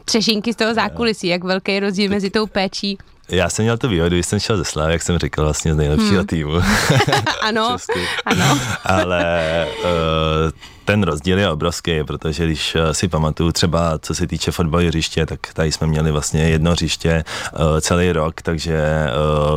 třešinky 0.06 0.54
z 0.54 0.56
toho 0.56 0.74
zákulisí, 0.74 1.28
jak 1.28 1.44
velký 1.44 1.80
rozdíl 1.80 2.10
mezi 2.10 2.30
tou 2.30 2.48
péčí 2.48 2.98
já 3.34 3.50
jsem 3.50 3.66
měl 3.66 3.78
tu 3.78 3.88
výhodu, 3.88 4.16
když 4.16 4.26
jsem 4.26 4.40
šel 4.40 4.58
ze 4.58 4.66
Slavy, 4.66 4.94
jak 4.94 5.02
jsem 5.02 5.18
říkal, 5.18 5.46
vlastně 5.46 5.74
z 5.74 5.78
nejlepšího 5.78 6.18
hmm. 6.18 6.28
týmu. 6.28 6.52
ano, 7.42 7.78
ano. 8.26 8.60
Ale 8.84 9.68
uh, 9.84 10.52
ten 10.86 11.04
rozdíl 11.04 11.40
je 11.40 11.50
obrovský, 11.50 12.04
protože 12.04 12.46
když 12.46 12.76
eh, 12.76 12.94
si 12.94 13.08
pamatuju 13.08 13.52
třeba, 13.52 14.00
co 14.00 14.16
se 14.16 14.28
týče 14.28 14.52
fotbalového 14.52 14.90
hřiště, 14.90 15.26
tak 15.26 15.40
tady 15.54 15.72
jsme 15.72 15.88
měli 15.88 16.12
vlastně 16.12 16.44
jedno 16.50 16.72
hřiště 16.72 17.24
uh, 17.54 17.80
celý 17.80 18.12
rok, 18.12 18.42
takže 18.42 18.84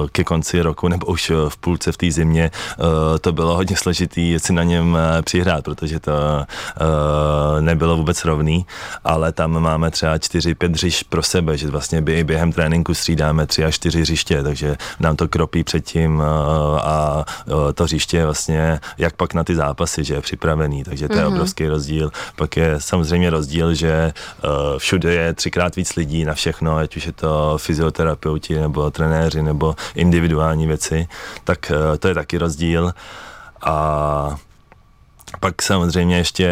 uh, 0.00 0.09
ke 0.09 0.25
konci 0.25 0.62
roku 0.62 0.88
nebo 0.88 1.06
už 1.06 1.33
v 1.49 1.56
půlce 1.56 1.92
v 1.92 1.97
té 1.97 2.11
zimě 2.11 2.50
uh, 2.78 2.85
to 3.21 3.33
bylo 3.33 3.54
hodně 3.54 3.76
složitý 3.76 4.38
si 4.38 4.52
na 4.52 4.62
něm 4.62 4.99
přihrát, 5.25 5.64
protože 5.64 6.00
to 6.00 6.12
nebylo 7.61 7.97
vůbec 7.97 8.25
rovný, 8.25 8.66
ale 9.04 9.33
tam 9.33 9.61
máme 9.61 9.90
třeba 9.90 10.16
4-5 10.16 10.71
hřišť 10.71 11.04
pro 11.09 11.23
sebe, 11.23 11.56
že 11.56 11.71
vlastně 11.71 12.02
během 12.02 12.52
tréninku 12.52 12.95
střídáme 12.95 13.47
3 13.47 13.64
až 13.64 13.75
4 13.75 14.00
hřiště, 14.00 14.42
takže 14.42 14.76
nám 15.00 15.16
to 15.16 15.28
kropí 15.28 15.64
předtím 15.64 16.23
a 16.80 17.25
to 17.75 17.85
hřiště 17.85 18.16
je 18.16 18.25
vlastně 18.25 18.80
jak 18.99 19.16
pak 19.16 19.35
na 19.35 19.45
ty 19.45 19.54
zápasy, 19.54 20.04
že 20.04 20.14
je 20.14 20.21
připravený, 20.21 20.85
takže 20.85 21.09
to 21.09 21.15
je 21.18 21.25
mm-hmm. 21.25 21.32
obrovský 21.32 21.66
rozdíl. 21.66 22.12
Pak 22.37 22.56
je 22.56 22.75
samozřejmě 22.78 23.30
rozdíl, 23.30 23.75
že 23.75 24.12
uh, 24.44 24.78
všude 24.78 25.14
je 25.14 25.35
třikrát 25.35 25.76
víc 25.76 25.96
lidí 25.96 26.25
na 26.25 26.35
všechno, 26.35 26.76
ať 26.76 26.96
už 26.96 27.06
je 27.06 27.12
to 27.12 27.58
fyzioterapeuti 27.58 28.58
nebo 28.58 28.90
trenéři 28.90 29.42
nebo 29.42 29.75
individuální 29.94 30.66
věci, 30.66 31.08
tak 31.44 31.73
uh, 31.75 31.96
to 31.96 32.08
je 32.08 32.14
taky 32.14 32.38
rozdíl. 32.38 32.92
A 33.62 34.37
pak 35.40 35.62
samozřejmě 35.62 36.16
ještě, 36.16 36.50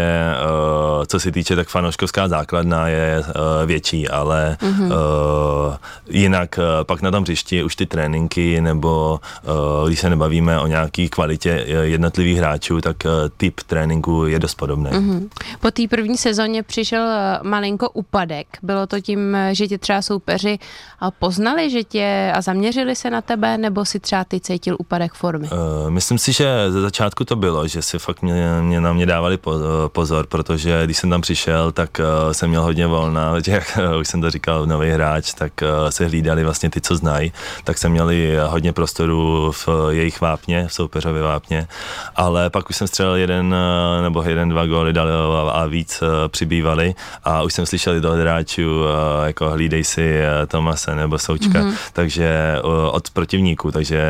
uh, 0.98 1.04
co 1.06 1.20
se 1.20 1.32
týče, 1.32 1.56
tak 1.56 1.68
fanouškovská 1.68 2.28
základna 2.28 2.88
je 2.88 3.18
uh, 3.20 3.24
větší, 3.66 4.08
ale 4.08 4.56
mm-hmm. 4.60 4.92
jinak 6.08 6.58
pak 6.82 7.02
na 7.02 7.10
tom 7.10 7.22
hřišti 7.22 7.64
už 7.64 7.76
ty 7.76 7.86
tréninky 7.86 8.60
nebo 8.60 9.20
když 9.86 10.00
se 10.00 10.10
nebavíme 10.10 10.60
o 10.60 10.66
nějaké 10.66 11.08
kvalitě 11.08 11.64
jednotlivých 11.82 12.38
hráčů, 12.38 12.80
tak 12.80 12.96
typ 13.36 13.60
tréninku 13.66 14.26
je 14.26 14.38
dost 14.38 14.54
podobný. 14.54 14.90
Mm-hmm. 14.90 15.28
Po 15.60 15.70
té 15.70 15.82
první 15.88 16.16
sezóně 16.16 16.62
přišel 16.62 17.08
malinko 17.42 17.90
upadek. 17.90 18.46
Bylo 18.62 18.86
to 18.86 19.00
tím, 19.00 19.36
že 19.52 19.68
tě 19.68 19.78
třeba 19.78 20.02
soupeři 20.02 20.58
poznali, 21.18 21.70
že 21.70 21.84
tě 21.84 22.32
a 22.34 22.40
zaměřili 22.40 22.96
se 22.96 23.10
na 23.10 23.22
tebe, 23.22 23.58
nebo 23.58 23.84
si 23.84 24.00
třeba 24.00 24.24
ty 24.24 24.40
cítil 24.40 24.76
upadek 24.78 25.12
formy? 25.12 25.48
Myslím 25.88 26.18
si, 26.18 26.32
že 26.32 26.46
ze 26.68 26.80
začátku 26.80 27.24
to 27.24 27.36
bylo, 27.36 27.68
že 27.68 27.82
si 27.82 27.98
fakt 27.98 28.22
mě, 28.22 28.62
mě 28.64 28.80
na 28.80 28.92
mě 28.92 29.06
dávali 29.06 29.38
pozor, 29.88 30.26
protože 30.26 30.84
když 30.84 30.96
jsem 30.96 31.10
tam 31.10 31.20
přišel, 31.20 31.72
tak 31.72 31.90
uh, 31.98 32.32
jsem 32.32 32.50
měl 32.50 32.62
hodně 32.62 32.86
volna, 32.86 33.34
jak 33.46 33.78
uh, 33.92 34.00
už 34.00 34.08
jsem 34.08 34.20
to 34.20 34.30
říkal, 34.30 34.66
nový 34.66 34.90
hráč, 34.90 35.34
tak 35.34 35.52
se 35.90 36.06
hlídali 36.06 36.44
vlastně 36.44 36.70
ty, 36.70 36.80
co 36.80 36.96
znají, 36.96 37.32
tak 37.64 37.78
jsem 37.78 37.92
měli 37.92 38.36
hodně 38.46 38.72
prostoru 38.72 39.52
v 39.52 39.68
jejich 39.90 40.20
vápně, 40.20 40.68
v 40.68 40.72
soupeřově 40.72 41.22
vápně, 41.22 41.66
ale 42.16 42.50
pak 42.50 42.70
už 42.70 42.76
jsem 42.76 42.86
střelil 42.86 43.14
jeden 43.14 43.54
nebo 44.02 44.22
jeden, 44.22 44.48
dva 44.48 44.66
góly 44.66 44.92
dali 44.92 45.10
a 45.52 45.66
víc 45.66 46.02
přibývali. 46.28 46.94
A 47.24 47.42
už 47.42 47.52
jsem 47.54 47.66
slyšel 47.66 48.00
do 48.00 48.12
hráčů, 48.12 48.84
jako 49.24 49.50
hlídej 49.50 49.84
si 49.84 50.20
Tomase 50.46 50.94
nebo 50.94 51.18
Součka, 51.18 51.58
mm-hmm. 51.58 51.74
takže 51.92 52.58
od 52.90 53.10
protivníků, 53.10 53.72
takže 53.72 54.02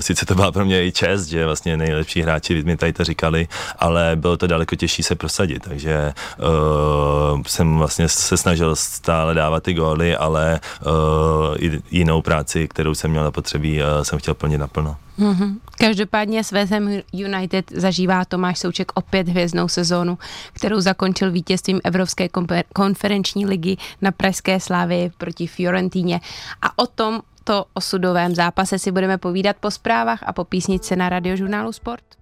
sice 0.00 0.26
to 0.26 0.34
byla 0.34 0.52
pro 0.52 0.64
mě 0.64 0.86
i 0.86 0.92
čest, 0.92 1.26
že 1.26 1.46
vlastně 1.46 1.76
nejlepší 1.76 2.22
hráči 2.22 2.62
mi 2.62 2.76
tady 2.76 2.92
to 2.92 3.04
říkali, 3.04 3.48
ale 3.78 3.97
ale 3.98 4.16
bylo 4.16 4.36
to 4.36 4.46
daleko 4.46 4.76
těžší 4.76 5.02
se 5.02 5.14
prosadit, 5.14 5.62
takže 5.62 6.12
uh, 6.38 7.42
jsem 7.46 7.78
vlastně 7.78 8.08
se 8.08 8.36
snažil 8.36 8.76
stále 8.76 9.34
dávat 9.34 9.62
ty 9.62 9.74
góly, 9.74 10.16
ale 10.16 10.60
uh, 10.86 11.78
jinou 11.90 12.22
práci, 12.22 12.68
kterou 12.68 12.94
jsem 12.94 13.10
měl 13.10 13.24
na 13.24 13.30
potřebí, 13.30 13.82
uh, 13.82 14.02
jsem 14.02 14.18
chtěl 14.18 14.34
plnit 14.34 14.58
naplno. 14.58 14.96
Mm-hmm. 15.18 15.54
Každopádně 15.78 16.44
s 16.44 16.52
West 16.52 16.72
Ham 16.72 16.88
United 17.12 17.72
zažívá 17.74 18.24
Tomáš 18.24 18.58
Souček 18.58 18.92
opět 18.94 19.28
hvězdnou 19.28 19.68
sezónu, 19.68 20.18
kterou 20.52 20.80
zakončil 20.80 21.30
vítězstvím 21.30 21.80
Evropské 21.84 22.28
konferenční 22.74 23.46
ligy 23.46 23.76
na 24.02 24.12
Pražské 24.12 24.60
slávy 24.60 25.10
proti 25.18 25.46
Fiorentíně. 25.46 26.20
A 26.62 26.78
o 26.78 26.86
tom 26.86 27.20
to 27.44 27.64
osudovém 27.74 28.34
zápase 28.34 28.78
si 28.78 28.92
budeme 28.92 29.18
povídat 29.18 29.56
po 29.60 29.70
zprávách 29.70 30.22
a 30.26 30.32
po 30.32 30.44
písničce 30.44 30.96
na 30.96 31.08
radiožurnálu 31.08 31.72
Sport. 31.72 32.17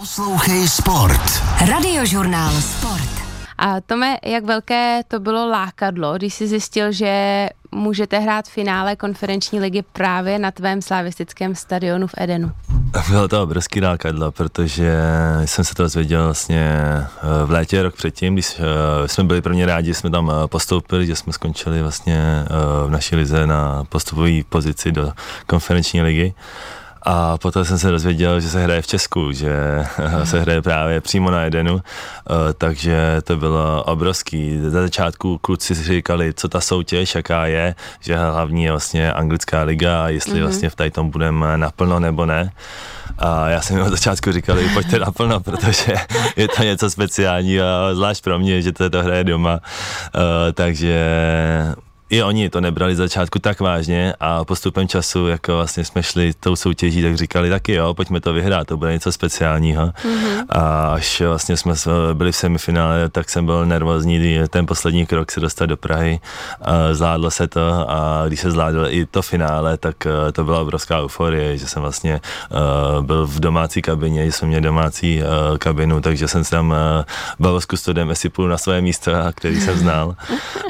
Poslouchej 0.00 0.68
Sport. 0.68 1.22
Radiožurnál 1.68 2.52
Sport. 2.60 3.10
A 3.58 3.80
Tome, 3.80 4.16
jak 4.24 4.44
velké 4.44 5.00
to 5.08 5.20
bylo 5.20 5.48
lákadlo, 5.48 6.14
když 6.16 6.34
jsi 6.34 6.46
zjistil, 6.46 6.92
že 6.92 7.48
můžete 7.72 8.18
hrát 8.18 8.48
finále 8.48 8.96
konferenční 8.96 9.60
ligy 9.60 9.82
právě 9.92 10.38
na 10.38 10.50
tvém 10.50 10.82
slavistickém 10.82 11.54
stadionu 11.54 12.06
v 12.06 12.14
Edenu? 12.18 12.50
Bylo 13.08 13.28
to 13.28 13.42
obrovský 13.42 13.80
lákadlo, 13.80 14.32
protože 14.32 14.92
jsem 15.44 15.64
se 15.64 15.74
to 15.74 15.82
dozvěděl 15.82 16.24
vlastně 16.24 16.64
eh, 16.64 17.06
v 17.46 17.50
létě 17.50 17.82
rok 17.82 17.94
předtím, 17.94 18.34
když 18.34 18.56
eh, 18.58 19.08
jsme 19.08 19.24
byli 19.24 19.42
prvně 19.42 19.66
rádi, 19.66 19.86
že 19.86 19.94
jsme 19.94 20.10
tam 20.10 20.30
eh, 20.30 20.48
postoupili, 20.48 21.06
že 21.06 21.16
jsme 21.16 21.32
skončili 21.32 21.82
vlastně 21.82 22.44
v 22.86 22.90
naší 22.90 23.16
lize 23.16 23.46
na 23.46 23.84
postupové 23.84 24.30
pozici 24.48 24.92
do 24.92 25.12
konferenční 25.46 26.02
ligy. 26.02 26.34
A 27.08 27.38
potom 27.38 27.64
jsem 27.64 27.78
se 27.78 27.90
dozvěděl, 27.90 28.40
že 28.40 28.48
se 28.48 28.62
hraje 28.62 28.82
v 28.82 28.86
Česku, 28.86 29.32
že 29.32 29.54
se 30.24 30.40
hraje 30.40 30.62
právě 30.62 31.00
přímo 31.00 31.30
na 31.30 31.46
Edenu, 31.46 31.80
eh, 31.80 32.52
takže 32.58 33.16
to 33.24 33.36
bylo 33.36 33.84
obrovský. 33.84 34.60
Za 34.62 34.80
začátku 34.80 35.38
kluci 35.38 35.74
si 35.74 35.84
říkali, 35.84 36.34
co 36.34 36.48
ta 36.48 36.60
soutěž, 36.60 37.14
jaká 37.14 37.46
je, 37.46 37.74
že 38.00 38.16
hlavní 38.16 38.64
je 38.64 38.70
vlastně 38.70 39.12
anglická 39.12 39.62
liga 39.62 40.04
a 40.04 40.08
jestli 40.08 40.32
mm-hmm. 40.32 40.42
vlastně 40.42 40.70
v 40.70 40.74
tady 40.74 40.90
tom 40.90 41.10
budeme 41.10 41.58
naplno 41.58 42.00
nebo 42.00 42.26
ne. 42.26 42.52
A 43.18 43.48
já 43.48 43.60
jsem 43.60 43.76
jim 43.76 43.86
od 43.86 43.90
začátku 43.90 44.32
říkal, 44.32 44.58
pojďte 44.74 44.98
naplno, 44.98 45.40
protože 45.40 45.94
je 46.36 46.48
to 46.48 46.62
něco 46.62 46.90
speciálního, 46.90 47.64
zvlášť 47.92 48.24
pro 48.24 48.38
mě, 48.38 48.62
že 48.62 48.72
to, 48.72 48.90
to 48.90 49.02
hraje 49.02 49.24
doma. 49.24 49.60
Uh, 50.14 50.20
takže 50.54 50.96
i 52.10 52.22
oni 52.22 52.50
to 52.50 52.60
nebrali 52.60 52.96
začátku 52.96 53.38
tak 53.38 53.60
vážně 53.60 54.14
a 54.20 54.44
postupem 54.44 54.88
času, 54.88 55.28
jako 55.28 55.56
vlastně 55.56 55.84
jsme 55.84 56.02
šli 56.02 56.32
tou 56.40 56.56
soutěží, 56.56 57.02
tak 57.02 57.16
říkali 57.16 57.50
taky 57.50 57.72
jo, 57.72 57.94
pojďme 57.94 58.20
to 58.20 58.32
vyhrát, 58.32 58.66
to 58.66 58.76
bude 58.76 58.92
něco 58.92 59.12
speciálního. 59.12 59.86
Mm-hmm. 59.86 60.44
A 60.48 60.88
až 60.92 61.20
vlastně 61.20 61.56
jsme 61.56 61.74
byli 62.12 62.32
v 62.32 62.36
semifinále, 62.36 63.08
tak 63.08 63.30
jsem 63.30 63.46
byl 63.46 63.66
nervózní, 63.66 64.38
ten 64.50 64.66
poslední 64.66 65.06
krok 65.06 65.30
se 65.30 65.40
dostat 65.40 65.66
do 65.66 65.76
Prahy, 65.76 66.20
zvládlo 66.92 67.30
se 67.30 67.48
to 67.48 67.90
a 67.90 68.24
když 68.26 68.40
se 68.40 68.50
zvládlo 68.50 68.94
i 68.94 69.06
to 69.06 69.22
finále, 69.22 69.76
tak 69.76 70.06
eh, 70.06 70.32
to 70.32 70.44
byla 70.44 70.60
obrovská 70.60 71.00
euforie, 71.00 71.58
že 71.58 71.66
jsem 71.66 71.82
vlastně 71.82 72.20
uh, 72.50 73.04
byl 73.04 73.26
v 73.26 73.40
domácí 73.40 73.82
kabině, 73.82 74.26
že 74.26 74.32
jsme 74.32 74.48
měli 74.48 74.62
domácí 74.62 75.20
uh, 75.20 75.58
kabinu, 75.58 76.00
takže 76.00 76.28
jsem 76.28 76.44
se 76.44 76.50
tam 76.50 76.74
bavil 77.38 77.60
s 77.60 77.64
kustodem, 77.64 78.08
jestli 78.08 78.28
půjdu 78.28 78.48
na 78.48 78.58
své 78.58 78.80
místo, 78.80 79.12
který 79.34 79.60
jsem 79.60 79.78
znal. 79.78 80.16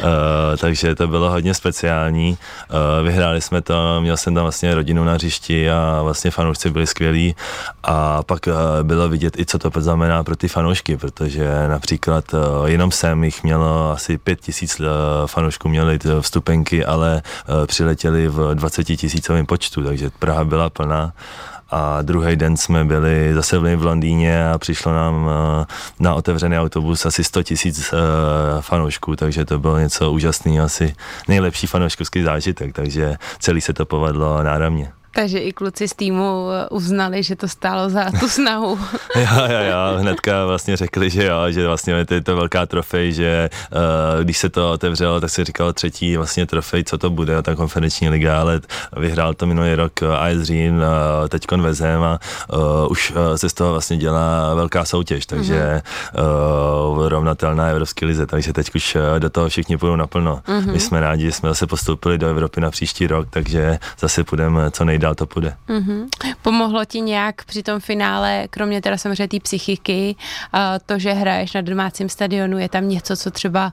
takže 0.61 0.95
to 0.95 1.09
bylo 1.09 1.25
bylo 1.26 1.35
hodně 1.35 1.54
speciální. 1.54 2.38
Eh, 2.38 3.02
vyhráli 3.02 3.40
jsme 3.40 3.61
to, 3.61 4.00
měl 4.00 4.16
jsem 4.16 4.35
tam 4.35 4.42
vlastně 4.42 4.75
rodinu 4.75 5.04
na 5.04 5.12
hřišti 5.12 5.71
a 5.71 6.02
vlastně 6.02 6.30
fanoušci 6.30 6.71
byli 6.71 6.87
skvělí 6.87 7.37
a 7.83 8.23
pak 8.23 8.49
eh, 8.49 8.52
bylo 8.83 9.09
vidět 9.09 9.38
i, 9.38 9.47
co 9.47 9.59
to 9.59 9.71
znamená 9.76 10.25
pro 10.25 10.37
ty 10.37 10.49
fanoušky, 10.49 10.97
protože 10.97 11.68
například 11.68 12.25
eh, 12.35 12.71
jenom 12.71 12.90
sem 12.90 13.25
jich 13.25 13.42
mělo 13.42 13.90
asi 13.90 14.18
pět 14.18 14.40
tisíc 14.40 14.80
fanoušků 15.26 15.68
měli 15.68 15.99
vstupenky, 16.21 16.85
ale 16.85 17.23
přiletěli 17.66 18.28
v 18.28 18.54
20 18.54 18.85
tisícovém 18.85 19.47
počtu, 19.47 19.83
takže 19.83 20.11
Praha 20.18 20.45
byla 20.45 20.71
plná 20.71 21.12
a 21.76 22.02
druhý 22.02 22.37
den 22.37 22.56
jsme 22.56 22.85
byli 22.85 23.35
zase 23.35 23.59
v 23.59 23.85
Londýně 23.85 24.50
a 24.50 24.59
přišlo 24.59 24.95
nám 24.95 25.30
eh, 25.30 25.64
na 26.00 26.14
otevřený 26.14 26.59
autobus 26.59 27.06
asi 27.06 27.25
100 27.25 27.42
tisíc 27.42 27.92
eh, 27.92 27.97
fanoušků, 28.62 29.16
takže 29.16 29.45
to 29.45 29.59
bylo 29.59 29.78
něco 29.78 30.12
úžasného, 30.12 30.64
asi 30.64 30.95
nejlepší 31.28 31.66
fanouškovský 31.66 32.23
zážitek, 32.23 32.73
takže 32.75 33.16
celý 33.38 33.61
se 33.61 33.73
to 33.73 33.87
povedlo 33.87 34.42
náramně. 34.42 34.92
Takže 35.16 35.38
i 35.38 35.52
kluci 35.52 35.88
z 35.88 35.94
týmu 35.94 36.52
eh, 36.52 36.68
uznali, 36.68 37.23
že 37.23 37.37
to 37.37 37.49
stálo 37.49 37.88
za 37.88 38.12
tu 38.20 38.28
snahu. 38.38 38.78
jo, 39.16 39.42
jo, 39.49 39.61
jo, 39.70 39.99
hnedka 39.99 40.46
vlastně 40.46 40.76
řekli, 40.76 41.11
že 41.11 41.25
jo, 41.25 41.37
že 41.49 41.66
vlastně 41.66 42.04
to 42.04 42.14
je 42.14 42.20
to 42.20 42.37
velká 42.37 42.66
trofej, 42.66 43.12
že 43.12 43.50
uh, 43.72 44.24
když 44.24 44.38
se 44.38 44.48
to 44.48 44.72
otevřelo, 44.72 45.20
tak 45.20 45.31
se 45.31 45.44
říkalo 45.44 45.72
třetí 45.72 46.16
vlastně 46.16 46.46
trofej, 46.46 46.85
co 46.85 46.98
to 46.98 47.11
bude, 47.11 47.42
ta 47.42 47.55
konferenční 47.55 48.09
liga, 48.09 48.40
ale 48.40 48.61
vyhrál 48.96 49.35
to 49.35 49.46
minulý 49.46 49.74
rok 49.74 50.02
eh, 50.02 50.07
AS 50.07 50.42
Řín, 50.42 50.76
uh, 50.76 51.29
teďkon 51.29 51.62
vezem 51.62 52.02
a 52.02 52.18
uh, 52.52 52.59
už 52.90 53.11
uh, 53.11 53.16
se 53.37 53.48
z 53.48 53.55
toho 53.55 53.72
vlastně 53.72 53.96
dělá 53.96 54.55
velká 54.55 54.85
soutěž, 54.85 55.26
takže 55.26 55.83
mm-hmm. 56.14 56.96
uh, 56.96 57.09
rovnatelná 57.09 57.66
Evropské 57.66 58.07
lize, 58.07 58.26
takže 58.26 58.52
teď 58.52 58.74
už 58.74 58.96
do 59.18 59.31
toho 59.31 59.48
všichni 59.48 59.76
půjdou 59.76 59.96
naplno. 59.96 60.40
Mm-hmm. 60.46 60.72
My 60.72 60.81
jsme 60.81 61.00
rádi, 61.00 61.24
že 61.24 61.33
jsme 61.33 61.48
zase 61.48 61.66
postoupili 61.66 62.18
do 62.18 62.29
Evropy 62.29 62.61
na 62.61 62.70
příští 62.70 63.07
rok, 63.07 63.26
takže 63.31 63.79
zase 64.00 64.24
půjdeme 64.24 64.70
co 64.70 64.85
nejdál 64.85 65.06
dál 65.07 65.14
to 65.14 65.27
půjde. 65.27 65.57
Mm-hmm. 65.69 66.09
Pomohlo 66.42 66.85
ti 66.85 67.01
nějak 67.01 67.45
při 67.45 67.62
tom 67.62 67.81
finále, 67.81 68.49
kromě 68.51 68.83
teda 68.83 68.97
samozřejmě 68.99 69.29
té 69.29 69.40
psychiky, 69.40 70.16
to, 70.87 70.99
že 70.99 71.12
hraješ 71.12 71.53
na 71.53 71.61
domácím 71.61 72.09
stadionu, 72.09 72.59
je 72.59 72.69
tam 72.69 72.88
něco, 72.88 73.16
co 73.16 73.31
třeba 73.31 73.73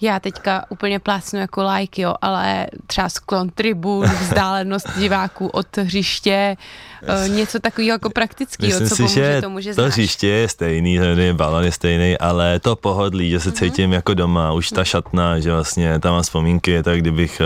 já 0.00 0.20
teďka 0.20 0.64
úplně 0.68 0.98
plácnu 0.98 1.38
jako 1.38 1.68
like, 1.74 2.02
jo, 2.02 2.14
ale 2.22 2.66
třeba 2.86 3.08
sklon 3.08 3.50
tribun, 3.50 4.06
vzdálenost 4.20 4.88
diváků 4.98 5.46
od 5.46 5.76
hřiště, 5.76 6.56
uh, 7.02 7.28
něco 7.28 7.60
takového 7.60 7.94
jako 7.94 8.10
praktického, 8.10 8.80
co 8.88 8.96
pomůže 8.96 9.34
že 9.34 9.40
tomu, 9.40 9.60
že 9.60 9.74
to 9.74 9.82
znáš. 9.82 9.92
hřiště 9.92 10.26
je 10.26 10.48
stejný, 10.48 10.98
ten 10.98 11.36
balon 11.36 11.64
je 11.64 11.72
stejný, 11.72 12.18
ale 12.18 12.60
to 12.60 12.76
pohodlí, 12.76 13.30
že 13.30 13.40
se 13.40 13.50
mm-hmm. 13.50 13.58
cítím 13.58 13.92
jako 13.92 14.14
doma, 14.14 14.52
už 14.52 14.68
ta 14.68 14.84
šatna, 14.84 15.40
že 15.40 15.52
vlastně 15.52 15.98
tam 15.98 16.12
mám 16.12 16.22
vzpomínky, 16.22 16.82
tak 16.82 16.98
kdybych 16.98 17.42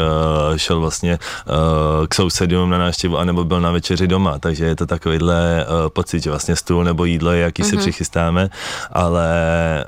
uh, 0.50 0.56
šel 0.56 0.80
vlastně 0.80 1.18
uh, 1.18 2.06
k 2.06 2.14
sousedům 2.14 2.70
na 2.70 2.78
návštěvu, 2.78 3.18
anebo 3.18 3.44
byl 3.44 3.60
na 3.60 3.70
večeři 3.70 4.06
doma, 4.06 4.38
takže 4.38 4.64
je 4.64 4.76
to 4.76 4.86
takovýhle 4.86 5.66
uh, 5.68 5.88
pocit, 5.88 6.22
že 6.22 6.30
vlastně 6.30 6.56
stůl 6.56 6.84
nebo 6.84 7.04
jídlo 7.04 7.32
je, 7.32 7.40
jaký 7.40 7.62
mm-hmm. 7.62 7.68
si 7.68 7.76
mhm. 7.76 7.80
přichystáme, 7.80 8.50
ale 8.92 9.28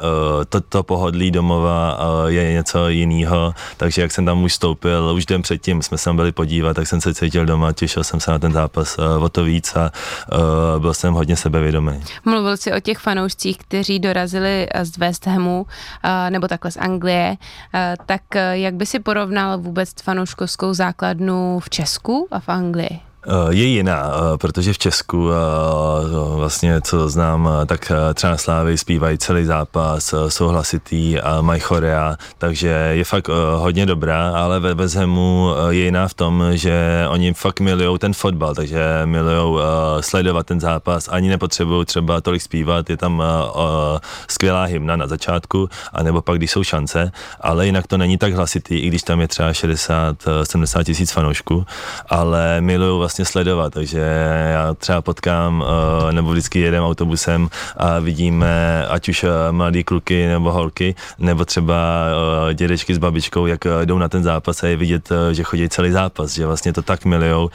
uh, 0.01 0.45
to, 0.49 0.61
to 0.61 0.83
pohodlí 0.83 1.31
domova 1.31 1.99
uh, 1.99 2.27
je 2.27 2.56
něco 2.57 2.89
jiného, 2.89 3.55
takže 3.77 4.03
jak 4.03 4.13
jsem 4.13 4.25
tam 4.25 4.43
už 4.43 4.55
stoupil, 4.55 5.13
už 5.15 5.27
den 5.27 5.43
předtím 5.43 5.83
jsme 5.83 5.99
se 5.99 6.05
tam 6.05 6.17
byli 6.17 6.33
podívat, 6.33 6.75
tak 6.75 6.87
jsem 6.87 7.01
se 7.01 7.15
cítil 7.15 7.47
doma, 7.47 7.73
těšil 7.73 8.05
jsem 8.05 8.21
se 8.21 8.31
na 8.31 8.39
ten 8.39 8.53
zápas, 8.53 8.99
uh, 8.99 9.25
o 9.25 9.29
to 9.29 9.45
víc 9.45 9.77
a 9.77 9.93
uh, 10.33 10.81
byl 10.81 10.95
jsem 10.95 11.15
hodně 11.15 11.37
sebevědomý. 11.37 12.03
Mluvil 12.25 12.57
jsi 12.57 12.73
o 12.73 12.81
těch 12.81 12.99
fanoušcích, 12.99 13.59
kteří 13.59 13.99
dorazili 13.99 14.69
z 14.83 14.99
West 14.99 15.27
Hamu 15.27 15.67
nebo 16.31 16.49
takhle 16.49 16.71
z 16.71 16.77
Anglie, 16.77 17.37
tak 18.07 18.23
jak 18.53 18.75
by 18.75 18.87
si 18.87 18.99
porovnal 18.99 19.59
vůbec 19.59 20.03
fanouškovskou 20.03 20.75
základnu 20.75 21.61
v 21.61 21.71
Česku 21.71 22.29
a 22.31 22.41
v 22.41 22.49
Anglii? 22.49 23.06
Eh, 23.29 23.55
je 23.55 23.65
jiná, 23.65 24.11
eh, 24.11 24.39
protože 24.39 24.73
v 24.73 24.79
Česku 24.79 25.31
eh, 25.31 25.37
vlastně, 26.37 26.81
co 26.81 27.09
znám, 27.09 27.51
tak 27.67 27.93
třeba 28.15 28.31
na 28.31 28.37
Slávy 28.37 28.79
zpívají 28.79 29.19
celý 29.19 29.45
zápas, 29.45 30.15
jsou 30.29 30.49
hlasitý 30.49 31.21
a 31.21 31.41
mají 31.41 31.61
chorea, 31.61 32.17
takže 32.39 32.69
je 32.69 33.05
fakt 33.05 33.29
hodně 33.57 33.87
dobrá, 33.87 34.31
ale 34.31 34.61
ve 34.61 34.75
Vezhemu 34.75 35.51
je 35.71 35.85
jiná 35.85 36.09
v 36.09 36.15
tom, 36.15 36.45
že 36.53 37.07
oni 37.09 37.35
fakt 37.35 37.61
milují 37.61 37.99
ten 37.99 38.15
fotbal, 38.15 38.55
takže 38.55 39.03
milují 39.05 39.61
sledovat 40.01 40.47
ten 40.47 40.61
zápas, 40.61 41.09
ani 41.09 41.29
nepotřebují 41.29 41.85
třeba 41.87 42.21
tolik 42.21 42.43
zpívat, 42.43 42.91
je 42.91 42.97
tam 42.97 43.23
skvělá 44.29 44.65
hymna 44.65 44.97
na 44.97 45.07
začátku, 45.07 45.69
anebo 45.93 46.23
pak, 46.23 46.39
když 46.39 46.51
jsou 46.51 46.65
šance, 46.65 47.13
ale 47.41 47.67
jinak 47.67 47.87
to 47.87 47.99
není 47.99 48.19
tak 48.19 48.35
hlasitý, 48.35 48.79
i 48.79 48.89
když 48.89 49.03
tam 49.03 49.21
je 49.21 49.29
třeba 49.29 49.51
60-70 49.51 50.85
tisíc 50.85 51.13
fanoušků, 51.13 51.67
ale 52.09 52.61
milují 52.61 52.99
vlastně 52.99 53.16
vlastně 53.17 53.33
sledovat, 53.33 53.73
takže 53.73 53.99
já 54.53 54.75
třeba 54.75 55.03
potkám 55.03 55.61
uh, 55.61 56.13
nebo 56.13 56.31
vždycky 56.31 56.61
jedem 56.61 56.85
autobusem 56.85 57.49
a 57.77 57.99
vidíme 57.99 58.87
ať 58.89 59.09
už 59.09 59.25
uh, 59.25 59.31
mladý 59.51 59.85
kluky 59.85 60.27
nebo 60.27 60.53
holky, 60.53 60.95
nebo 61.19 61.45
třeba 61.45 61.75
uh, 62.45 62.53
dědečky 62.53 62.95
s 62.95 62.99
babičkou, 62.99 63.47
jak 63.47 63.61
jdou 63.85 63.99
na 63.99 64.09
ten 64.09 64.23
zápas 64.23 64.63
a 64.63 64.67
je 64.67 64.77
vidět, 64.77 65.09
že 65.33 65.43
chodí 65.43 65.69
celý 65.69 65.91
zápas, 65.91 66.35
že 66.35 66.47
vlastně 66.47 66.73
to 66.73 66.83
tak 66.83 67.05
milujou, 67.05 67.51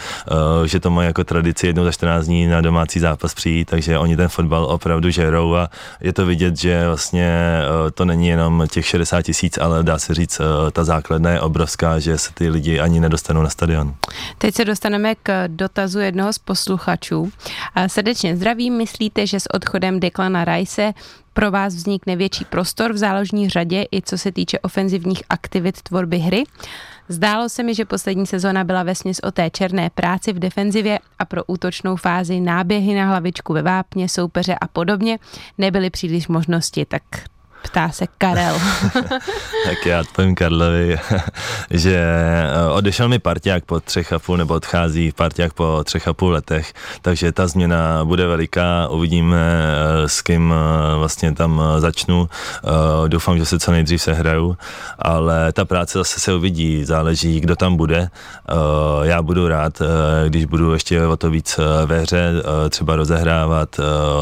že 0.66 0.80
to 0.80 0.90
mají 0.90 1.08
jako 1.08 1.24
tradici 1.24 1.68
jednou 1.68 1.84
za 1.84 1.92
14 1.92 2.26
dní 2.26 2.48
na 2.48 2.62
domácí 2.62 3.00
zápas 3.00 3.34
přijít, 3.34 3.66
takže 3.66 3.98
oni 3.98 4.18
ten 4.18 4.28
fotbal 4.28 4.66
opravdu 4.66 5.10
žerou 5.10 5.56
a 5.56 5.70
je 6.02 6.14
to 6.14 6.26
vidět, 6.26 6.58
že 6.58 6.88
vlastně 6.88 7.62
to 7.94 8.06
není 8.06 8.28
jenom 8.28 8.68
těch 8.72 8.86
60 8.86 9.22
tisíc, 9.22 9.58
ale 9.58 9.84
dá 9.84 10.00
se 10.00 10.14
říct, 10.14 10.42
ta 10.72 10.84
základna 10.84 11.30
je 11.30 11.42
obrovská, 11.42 12.00
že 12.00 12.18
se 12.18 12.34
ty 12.34 12.50
lidi 12.50 12.80
ani 12.80 13.00
nedostanou 13.00 13.42
na 13.42 13.50
stadion. 13.50 13.94
Teď 14.38 14.56
se 14.56 14.66
dostaneme 14.66 15.16
k 15.16 15.48
dotazu 15.52 16.00
jednoho 16.00 16.34
z 16.34 16.40
posluchačů. 16.40 17.32
Srdečně 17.88 18.38
zdravím, 18.38 18.78
myslíte, 18.78 19.28
že 19.28 19.40
s 19.40 19.54
odchodem 19.54 20.00
Declana 20.00 20.46
Rice 20.46 20.94
pro 21.34 21.52
vás 21.52 21.76
vznikne 21.76 22.16
větší 22.16 22.46
prostor 22.46 22.94
v 22.94 22.98
záložní 22.98 23.50
řadě 23.50 23.86
i 23.92 24.02
co 24.02 24.18
se 24.18 24.32
týče 24.32 24.60
ofenzivních 24.60 25.24
aktivit 25.30 25.82
tvorby 25.82 26.18
hry? 26.18 26.44
Zdálo 27.10 27.50
se 27.50 27.64
mi, 27.64 27.76
že 27.76 27.86
poslední 27.86 28.28
sezona 28.28 28.64
byla 28.64 28.84
vesměs 28.84 29.20
o 29.24 29.32
té 29.32 29.50
černé 29.50 29.90
práci 29.90 30.34
v 30.34 30.40
defenzivě 30.40 31.00
a 31.20 31.26
pro 31.26 31.44
útočnou 31.44 31.96
fázi 31.96 32.40
náběhy 32.40 32.96
na 32.96 33.06
hlavičku 33.06 33.54
ve 33.54 33.62
vápně, 33.62 34.10
soupeře 34.10 34.56
a 34.56 34.68
podobně 34.68 35.20
nebyly 35.58 35.90
příliš 35.90 36.28
možnosti, 36.28 36.86
tak 36.86 37.04
Ptá 37.62 37.90
se 37.90 38.06
Karel. 38.18 38.56
tak 39.66 39.86
já 39.86 40.00
odpovím 40.00 40.36
Karlovi, 40.36 40.98
že 41.70 41.96
eh, 41.96 42.72
odešel 42.72 43.10
mi 43.10 43.20
parťák 43.20 43.66
po 43.66 43.80
třech 43.80 44.14
a 44.14 44.20
půl, 44.20 44.38
nebo 44.38 44.54
odchází 44.54 45.12
parťák 45.12 45.54
po 45.54 45.82
třech 45.84 46.08
a 46.08 46.14
půl 46.14 46.32
letech, 46.32 46.74
takže 47.02 47.32
ta 47.32 47.48
změna 47.48 48.06
bude 48.06 48.28
veliká, 48.28 48.88
uvidíme 48.88 49.38
eh, 49.38 50.10
s 50.10 50.22
kým 50.22 50.54
eh, 50.54 50.98
vlastně 50.98 51.34
tam 51.34 51.64
začnu, 51.78 52.30
doufám, 53.08 53.38
že 53.38 53.46
se 53.46 53.60
co 53.60 53.72
nejdřív 53.72 54.02
se 54.02 54.14
hraju, 54.14 54.58
ale 55.00 55.52
ta 55.52 55.66
práce 55.66 55.98
zase 55.98 56.20
se 56.20 56.34
uvidí, 56.34 56.86
záleží, 56.86 57.40
kdo 57.40 57.56
tam 57.56 57.76
bude. 57.76 58.10
Já 59.04 59.22
budu 59.22 59.48
rád, 59.48 59.82
když 60.28 60.46
budu 60.46 60.74
ještě 60.74 61.08
o 61.08 61.18
to 61.18 61.30
víc 61.30 61.60
ve 61.86 62.00
hře, 62.00 62.32
třeba 62.70 62.96
rozehrávat 62.96 63.80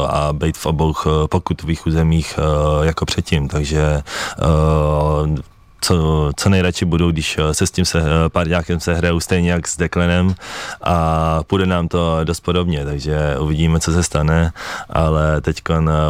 a 0.08 0.32
být 0.32 0.58
v 0.58 0.66
obou 0.66 0.94
pokutových 1.30 1.86
územích 1.86 2.38
jako 2.82 3.04
předtím 3.04 3.29
předtím, 3.30 3.48
takže 3.48 4.02
uh, 4.42 5.36
co, 5.82 6.30
co 6.36 6.48
nejradši 6.48 6.84
budu, 6.84 7.10
když 7.10 7.38
eh, 7.38 7.54
se 7.54 7.66
s 7.66 7.70
tím 7.70 7.84
se, 7.84 8.02
eh, 8.36 8.44
nějakým 8.44 8.80
se 8.80 8.94
hraju 8.94 9.20
stejně 9.20 9.50
jak 9.50 9.68
s 9.68 9.76
Deklenem 9.76 10.34
a 10.82 11.42
půjde 11.42 11.66
nám 11.66 11.88
to 11.88 12.24
dost 12.24 12.40
podobně, 12.40 12.84
takže 12.84 13.36
uvidíme, 13.38 13.80
co 13.80 13.92
se 13.92 14.02
stane, 14.02 14.52
ale 14.90 15.40
teď 15.40 15.62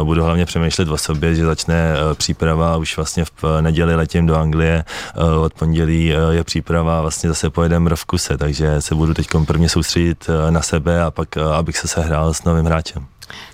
budu 0.03 0.23
hlavně 0.23 0.45
přemýšlet 0.45 0.89
o 0.89 0.97
sobě, 0.97 1.35
že 1.35 1.45
začne 1.45 1.93
příprava, 2.13 2.77
už 2.77 2.97
vlastně 2.97 3.25
v 3.25 3.61
neděli 3.61 3.95
letím 3.95 4.25
do 4.25 4.35
Anglie, 4.35 4.83
od 5.41 5.53
pondělí 5.53 6.13
je 6.31 6.43
příprava, 6.43 7.01
vlastně 7.01 7.29
zase 7.29 7.49
pojedeme 7.49 7.95
v 7.95 8.05
kuse, 8.05 8.37
takže 8.37 8.81
se 8.81 8.95
budu 8.95 9.13
teď 9.13 9.27
prvně 9.47 9.69
soustředit 9.69 10.29
na 10.49 10.61
sebe 10.61 11.03
a 11.03 11.11
pak, 11.11 11.37
abych 11.37 11.77
se 11.77 11.87
sehrál 11.87 12.33
s 12.33 12.43
novým 12.43 12.65
hráčem. 12.65 13.07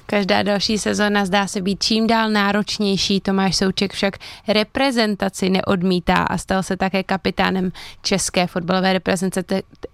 Každá 0.10 0.44
další 0.44 0.78
sezona 0.78 1.26
zdá 1.26 1.48
se 1.48 1.62
být 1.62 1.84
čím 1.84 2.08
dál 2.08 2.30
náročnější. 2.30 3.22
Tomáš 3.22 3.56
Souček 3.56 3.94
však 3.94 4.18
reprezentaci 4.48 5.50
neodmítá 5.50 6.16
a 6.16 6.38
stal 6.38 6.64
se 6.64 6.78
také 6.78 7.04
kapitánem 7.04 7.72
české 8.02 8.48
fotbalové 8.48 9.00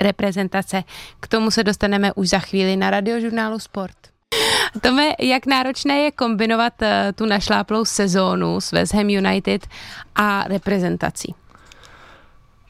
reprezentace. 0.01 0.83
K 1.19 1.27
tomu 1.27 1.51
se 1.51 1.63
dostaneme 1.63 2.13
už 2.13 2.29
za 2.29 2.39
chvíli 2.39 2.77
na 2.77 2.89
radiožurnálu 2.89 3.59
Sport. 3.59 3.97
Tome, 4.81 5.13
jak 5.19 5.45
náročné 5.45 5.97
je 5.97 6.11
kombinovat 6.11 6.81
eh, 6.81 7.13
tu 7.15 7.25
našláplou 7.25 7.85
sezónu 7.85 8.61
s 8.61 8.71
West 8.71 8.93
Ham 8.93 9.09
United 9.09 9.67
a 10.15 10.43
reprezentací? 10.43 11.35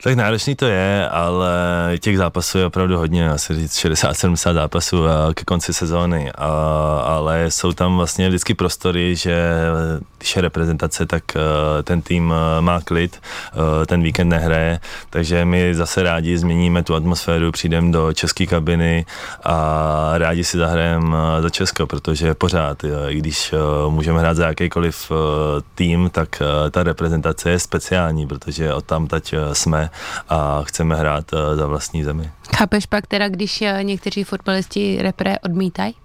Tak 0.04 0.16
náročný 0.16 0.56
to 0.56 0.66
je, 0.66 1.10
ale 1.10 1.52
těch 2.00 2.18
zápasů 2.18 2.58
je 2.58 2.66
opravdu 2.66 2.98
hodně, 2.98 3.30
asi 3.30 3.56
říct 3.56 3.76
60-70 3.86 4.54
zápasů 4.54 5.04
ke 5.34 5.44
konci 5.44 5.74
sezóny, 5.74 6.32
a, 6.32 6.48
ale 7.06 7.52
jsou 7.52 7.74
tam 7.74 7.98
vlastně 7.98 8.28
vždycky 8.28 8.54
prostory, 8.54 9.16
že 9.16 9.36
když 10.24 10.36
je 10.36 10.42
reprezentace, 10.42 11.06
tak 11.06 11.24
eh, 11.36 11.84
ten 11.84 12.02
tým 12.02 12.34
eh, 12.34 12.62
má 12.62 12.82
klid, 12.82 13.22
eh, 13.54 13.86
ten 13.86 14.04
víkend 14.04 14.30
nehraje, 14.30 14.80
takže 15.10 15.46
my 15.46 15.76
zase 15.76 16.04
rádi 16.04 16.38
změníme 16.38 16.84
tu 16.84 16.96
atmosféru, 16.96 17.52
přijdeme 17.52 17.92
do 17.92 18.14
české 18.14 18.46
kabiny 18.46 19.06
a 19.44 20.12
rádi 20.18 20.44
si 20.44 20.58
zahrajeme 20.58 21.18
za 21.40 21.50
Česko, 21.50 21.88
protože 21.88 22.34
pořád, 22.34 22.84
i 23.08 23.16
když 23.16 23.54
můžeme 23.90 24.20
hrát 24.20 24.38
za 24.38 24.48
jakýkoliv 24.48 25.12
tým, 25.76 26.10
tak 26.10 26.42
ta 26.72 26.84
reprezentace 26.84 27.50
je 27.50 27.60
speciální, 27.60 28.28
protože 28.28 28.74
od 28.74 28.86
tam 28.86 29.08
teď 29.08 29.36
jsme 29.54 29.90
a 30.30 30.64
chceme 30.64 30.96
hrát 30.96 31.32
za 31.56 31.68
vlastní 31.68 32.04
zemi. 32.04 32.32
Chápeš 32.56 32.86
pak 32.86 33.08
teda, 33.08 33.30
když 33.30 33.64
někteří 33.82 34.24
fotbalisti 34.24 34.98
repre 35.02 35.40
odmítají? 35.40 35.96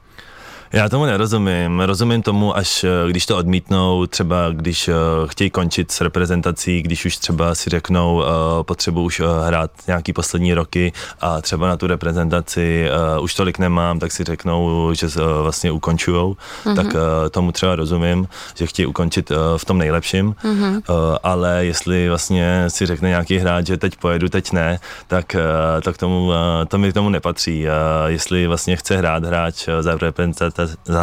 Já 0.72 0.88
tomu 0.88 1.04
nerozumím. 1.04 1.80
Rozumím 1.80 2.22
tomu, 2.22 2.56
až 2.56 2.84
eh, 2.84 3.10
když 3.10 3.26
to 3.26 3.36
odmítnou, 3.36 4.06
třeba 4.06 4.50
když 4.50 4.88
uh, 4.88 4.94
chtějí 5.26 5.50
končit 5.50 5.90
s 5.90 6.00
reprezentací, 6.00 6.82
když 6.82 7.04
už 7.04 7.16
třeba 7.16 7.54
si 7.54 7.70
řeknou, 7.70 8.16
uh, 8.16 8.24
potřebuji 8.62 9.02
už 9.02 9.22
hrát 9.46 9.70
nějaký 9.86 10.12
poslední 10.12 10.54
roky 10.54 10.92
a 11.20 11.40
třeba 11.40 11.68
na 11.68 11.76
tu 11.76 11.86
reprezentaci 11.86 12.88
už 13.20 13.34
tolik 13.34 13.58
nemám, 13.58 13.98
tak 13.98 14.12
si 14.12 14.24
řeknou, 14.24 14.90
že 14.94 15.06
vlastně 15.42 15.70
ukončujou. 15.70 16.36
Mm-hmm. 16.64 16.76
Tak 16.76 16.86
tomu 17.30 17.52
třeba 17.52 17.76
rozumím, 17.76 18.28
že 18.54 18.66
chtějí 18.66 18.86
ukončit 18.86 19.32
v 19.56 19.64
tom 19.64 19.78
nejlepším, 19.78 20.34
mm-hmm. 20.44 20.82
ale 21.22 21.64
jestli 21.64 22.08
vlastně 22.08 22.64
si 22.68 22.86
řekne 22.86 23.08
nějaký 23.08 23.38
hráč, 23.38 23.66
že 23.66 23.76
teď 23.76 23.96
pojedu, 23.96 24.28
teď 24.28 24.52
ne, 24.52 24.80
tak 25.06 25.36
uh, 25.38 25.80
to, 25.82 25.92
k 25.92 25.98
tomu, 25.98 26.32
to 26.68 26.78
mi 26.78 26.90
k 26.90 26.94
tomu 26.94 27.10
nepatří. 27.10 27.66
Jestli 28.06 28.46
vlastně 28.46 28.76
chce 28.76 28.96
hrát 28.96 29.24
hráč 29.24 29.68
za 29.80 29.96
reprezentaci, 29.96 30.57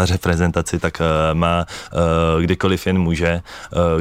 reprezentaci, 0.10 0.80
tak 0.80 1.02
eh, 1.02 1.34
má 1.34 1.66
eh, 1.66 2.42
kdykoliv 2.42 2.88
jen 2.88 3.00
může, 3.00 3.28
eh, 3.28 3.42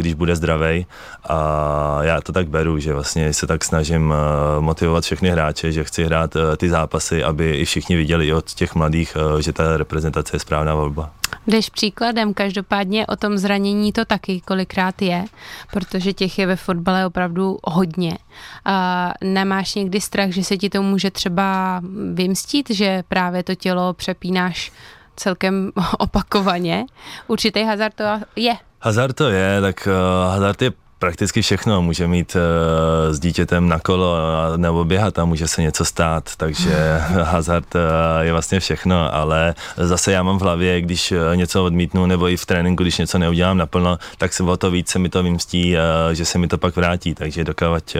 když 0.00 0.14
bude 0.14 0.36
zdravý. 0.36 0.86
A 1.28 1.98
já 2.02 2.20
to 2.20 2.32
tak 2.32 2.48
beru, 2.48 2.78
že 2.78 2.92
vlastně 2.92 3.32
se 3.32 3.46
tak 3.46 3.64
snažím 3.64 4.14
motivovat 4.60 5.04
všechny 5.04 5.30
hráče, 5.30 5.72
že 5.72 5.84
chci 5.84 6.04
hrát 6.04 6.36
ty 6.56 6.68
zápasy, 6.68 7.24
aby 7.24 7.56
i 7.56 7.64
všichni 7.64 7.96
viděli 7.96 8.32
od 8.32 8.52
těch 8.52 8.74
mladých, 8.74 9.16
že 9.40 9.52
ta 9.52 9.76
reprezentace 9.76 10.36
je 10.36 10.40
správná 10.40 10.74
volba. 10.74 11.10
Jdeš 11.46 11.70
příkladem, 11.70 12.34
každopádně 12.34 13.06
o 13.06 13.16
tom 13.16 13.38
zranění 13.38 13.92
to 13.92 14.04
taky 14.04 14.40
kolikrát 14.40 15.02
je, 15.02 15.24
protože 15.72 16.12
těch 16.12 16.38
je 16.38 16.46
ve 16.46 16.56
fotbale 16.56 17.06
opravdu 17.06 17.58
hodně. 17.64 18.18
A 18.64 19.12
nemáš 19.24 19.74
někdy 19.74 20.00
strach, 20.00 20.30
že 20.30 20.44
se 20.44 20.56
ti 20.56 20.70
to 20.70 20.82
může 20.82 21.10
třeba 21.10 21.80
vymstít, 22.12 22.70
že 22.70 23.04
právě 23.08 23.42
to 23.42 23.54
tělo 23.54 23.92
přepínáš 23.92 24.72
celkem 25.16 25.72
opakovaně. 25.98 26.84
Určitý 27.26 27.64
hazard 27.64 27.94
to 27.94 28.04
je. 28.36 28.54
Hazard 28.80 29.16
to 29.16 29.28
je, 29.28 29.60
tak 29.60 29.88
uh, 29.88 30.30
hazard 30.30 30.62
je 30.62 30.72
prakticky 30.98 31.42
všechno. 31.42 31.82
Může 31.82 32.06
mít 32.06 32.36
uh, 32.36 33.14
s 33.14 33.20
dítětem 33.20 33.68
na 33.68 33.78
kolo 33.78 34.16
nebo 34.56 34.84
běhat 34.84 35.18
a 35.18 35.24
může 35.24 35.48
se 35.48 35.62
něco 35.62 35.84
stát, 35.84 36.30
takže 36.36 36.98
hazard 37.22 37.74
uh, 37.74 37.80
je 38.20 38.32
vlastně 38.32 38.60
všechno, 38.60 39.14
ale 39.14 39.54
zase 39.76 40.12
já 40.12 40.22
mám 40.22 40.38
v 40.38 40.42
hlavě, 40.42 40.80
když 40.80 41.12
uh, 41.12 41.18
něco 41.34 41.64
odmítnu 41.64 42.06
nebo 42.06 42.28
i 42.28 42.36
v 42.36 42.46
tréninku, 42.46 42.82
když 42.82 42.98
něco 42.98 43.18
neudělám 43.18 43.58
naplno, 43.58 43.98
tak 44.18 44.32
se 44.32 44.42
o 44.42 44.56
to 44.56 44.70
více 44.70 44.98
mi 44.98 45.08
to 45.08 45.22
vymstí, 45.22 45.76
že 46.12 46.24
se 46.24 46.38
mi 46.38 46.48
to 46.48 46.58
pak 46.58 46.76
vrátí, 46.76 47.14
takže 47.14 47.44
dokávat 47.44 47.96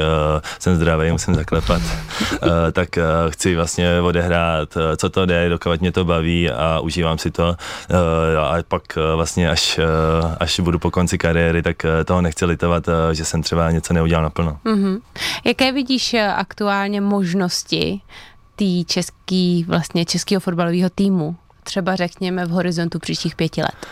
jsem 0.59 0.77
zdravý, 0.77 1.11
musím 1.11 1.35
zaklepat, 1.35 1.83
tak 2.73 2.89
chci 3.31 3.57
vlastně 3.57 4.01
odehrát, 4.01 4.69
co 4.97 5.11
to 5.11 5.27
jde, 5.27 5.49
dokávat 5.49 5.81
mě 5.81 5.93
to 5.93 6.05
baví 6.05 6.51
a 6.51 6.81
užívám 6.81 7.19
si 7.19 7.31
to. 7.31 7.57
A 8.41 8.57
pak 8.69 8.83
vlastně 9.15 9.51
až, 9.51 9.81
až 10.41 10.61
budu 10.61 10.79
po 10.79 10.91
konci 10.91 11.19
kariéry, 11.19 11.63
tak 11.63 11.77
toho 12.05 12.23
nechci 12.23 12.45
litovat 12.45 12.89
Eh, 12.89 12.94
že 13.13 13.25
jsem 13.25 13.43
třeba 13.43 13.71
něco 13.71 13.95
neudělal 13.95 14.23
naplno. 14.23 14.59
Mm-hmm. 14.65 15.01
Jaké 15.45 15.73
vidíš 15.73 16.15
eh, 16.15 16.33
aktuálně 16.33 17.01
možnosti 17.01 18.01
té 18.57 18.85
český, 18.87 19.65
vlastně 19.69 20.05
českého 20.05 20.41
fotbalového 20.41 20.91
týmu? 20.91 21.37
Třeba 21.63 21.97
řekněme 21.97 22.47
v 22.47 22.51
horizontu 22.51 22.99
příštích 22.99 23.37
pěti 23.37 23.63
let. 23.63 23.87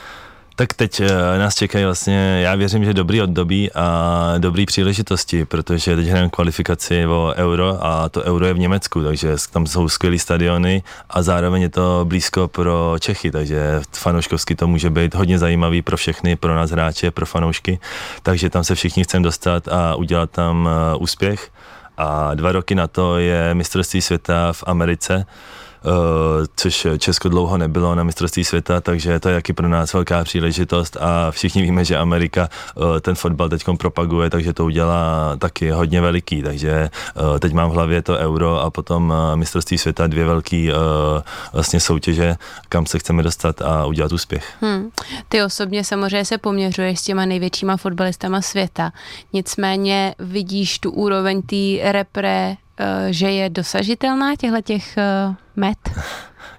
Tak 0.63 0.75
teď 0.75 1.01
uh, 1.01 1.07
nás 1.39 1.55
čekají 1.55 1.85
vlastně, 1.85 2.41
já 2.43 2.55
věřím, 2.55 2.85
že 2.85 2.95
dobrý 2.95 3.23
období 3.23 3.73
a 3.73 4.35
dobrý 4.39 4.67
příležitosti, 4.67 5.45
protože 5.45 5.97
teď 5.97 6.07
hrajeme 6.07 6.31
kvalifikaci 6.31 7.07
o 7.07 7.35
euro 7.37 7.79
a 7.81 8.09
to 8.09 8.23
euro 8.23 8.47
je 8.47 8.55
v 8.55 8.59
Německu, 8.59 9.05
takže 9.05 9.37
tam 9.53 9.67
jsou 9.67 9.89
skvělé 9.89 10.19
stadiony 10.19 10.83
a 11.11 11.23
zároveň 11.23 11.63
je 11.63 11.69
to 11.69 12.05
blízko 12.05 12.49
pro 12.49 12.97
Čechy, 13.01 13.31
takže 13.31 13.81
fanouškovsky 13.93 14.55
to 14.55 14.67
může 14.69 14.91
být 14.91 15.15
hodně 15.15 15.39
zajímavý 15.39 15.83
pro 15.83 15.97
všechny, 15.97 16.37
pro 16.37 16.55
nás 16.55 16.71
hráče, 16.71 17.11
pro 17.11 17.27
fanoušky, 17.27 17.79
takže 18.23 18.51
tam 18.51 18.65
se 18.65 18.75
všichni 18.75 19.05
chceme 19.05 19.25
dostat 19.25 19.69
a 19.69 19.95
udělat 19.95 20.31
tam 20.31 20.67
uh, 20.95 21.03
úspěch. 21.03 21.51
A 21.97 22.35
dva 22.35 22.53
roky 22.53 22.75
na 22.75 22.87
to 22.87 23.19
je 23.19 23.55
mistrovství 23.55 24.03
světa 24.03 24.53
v 24.53 24.65
Americe, 24.67 25.27
Eh, 25.27 25.27
což 26.57 26.87
Česko 26.99 27.29
dlouho 27.29 27.59
nebylo 27.59 27.95
na 27.95 28.05
mistrovství 28.05 28.45
světa, 28.45 28.81
takže 28.81 29.21
to 29.21 29.29
je 29.29 29.35
jaký 29.35 29.53
pro 29.53 29.69
nás 29.69 29.93
velká 29.93 30.25
příležitost 30.25 30.97
a 31.01 31.31
všichni 31.31 31.63
víme, 31.63 31.85
že 31.85 31.97
Amerika 31.97 32.49
eh, 32.49 33.01
ten 33.01 33.15
fotbal 33.15 33.49
teď 33.49 33.65
propaguje, 33.79 34.31
takže 34.31 34.53
to 34.53 34.65
udělá 34.65 35.37
taky 35.39 35.71
hodně 35.71 36.01
veliký, 36.01 36.43
takže 36.43 36.71
eh, 36.71 37.39
teď 37.39 37.53
mám 37.53 37.71
v 37.71 37.73
hlavě 37.73 38.03
to 38.03 38.19
euro 38.19 38.61
a 38.61 38.71
potom 38.71 39.15
mistrovství 39.35 39.79
světa, 39.79 40.07
dvě 40.07 40.25
velké 40.25 40.73
vlastně 41.53 41.81
soutěže, 41.81 42.37
kam 42.69 42.87
se 42.87 42.99
chceme 42.99 43.23
dostat 43.23 43.63
a 43.63 43.87
udělat 43.87 44.13
úspěch. 44.13 44.53
Hmm. 44.61 44.91
Ty 45.29 45.43
osobně 45.43 45.85
samozřejmě 45.85 46.25
se 46.25 46.39
poměřuješ 46.39 47.01
s 47.01 47.03
těma 47.03 47.25
největšíma 47.25 47.77
fotbalistama 47.77 48.43
světa, 48.43 48.93
nicméně 49.33 50.15
vidíš 50.19 50.79
tu 50.79 50.91
úroveň 50.91 51.43
té 51.43 51.93
repre 51.93 52.43
Eh, 52.43 52.62
že 53.11 53.31
je 53.31 53.51
dosažitelná 53.51 54.37
těchto 54.37 54.61
těch 54.61 54.97
uh, 55.29 55.35
met? 55.57 55.79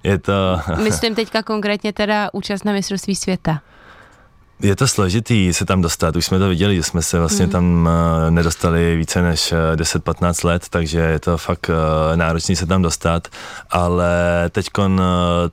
Je 0.02 0.18
to... 0.18 0.60
Myslím 0.82 1.14
teďka 1.14 1.42
konkrétně 1.42 1.92
teda 1.92 2.30
účast 2.32 2.64
na 2.64 2.72
mistrovství 2.72 3.14
světa. 3.14 3.60
Je 4.60 4.76
to 4.76 4.88
složitý 4.88 5.54
se 5.54 5.64
tam 5.64 5.82
dostat, 5.82 6.16
už 6.16 6.26
jsme 6.26 6.38
to 6.38 6.48
viděli, 6.48 6.76
že 6.76 6.82
jsme 6.82 7.02
se 7.02 7.18
vlastně 7.18 7.46
mm. 7.46 7.52
tam 7.52 7.88
uh, 8.24 8.30
nedostali 8.30 8.96
více 8.96 9.22
než 9.22 9.54
10-15 9.74 10.46
let, 10.46 10.66
takže 10.70 10.98
je 10.98 11.18
to 11.18 11.38
fakt 11.38 11.68
uh, 11.68 12.16
náročný 12.16 12.56
se 12.56 12.66
tam 12.66 12.82
dostat, 12.82 13.28
ale 13.70 14.10
teď 14.50 14.66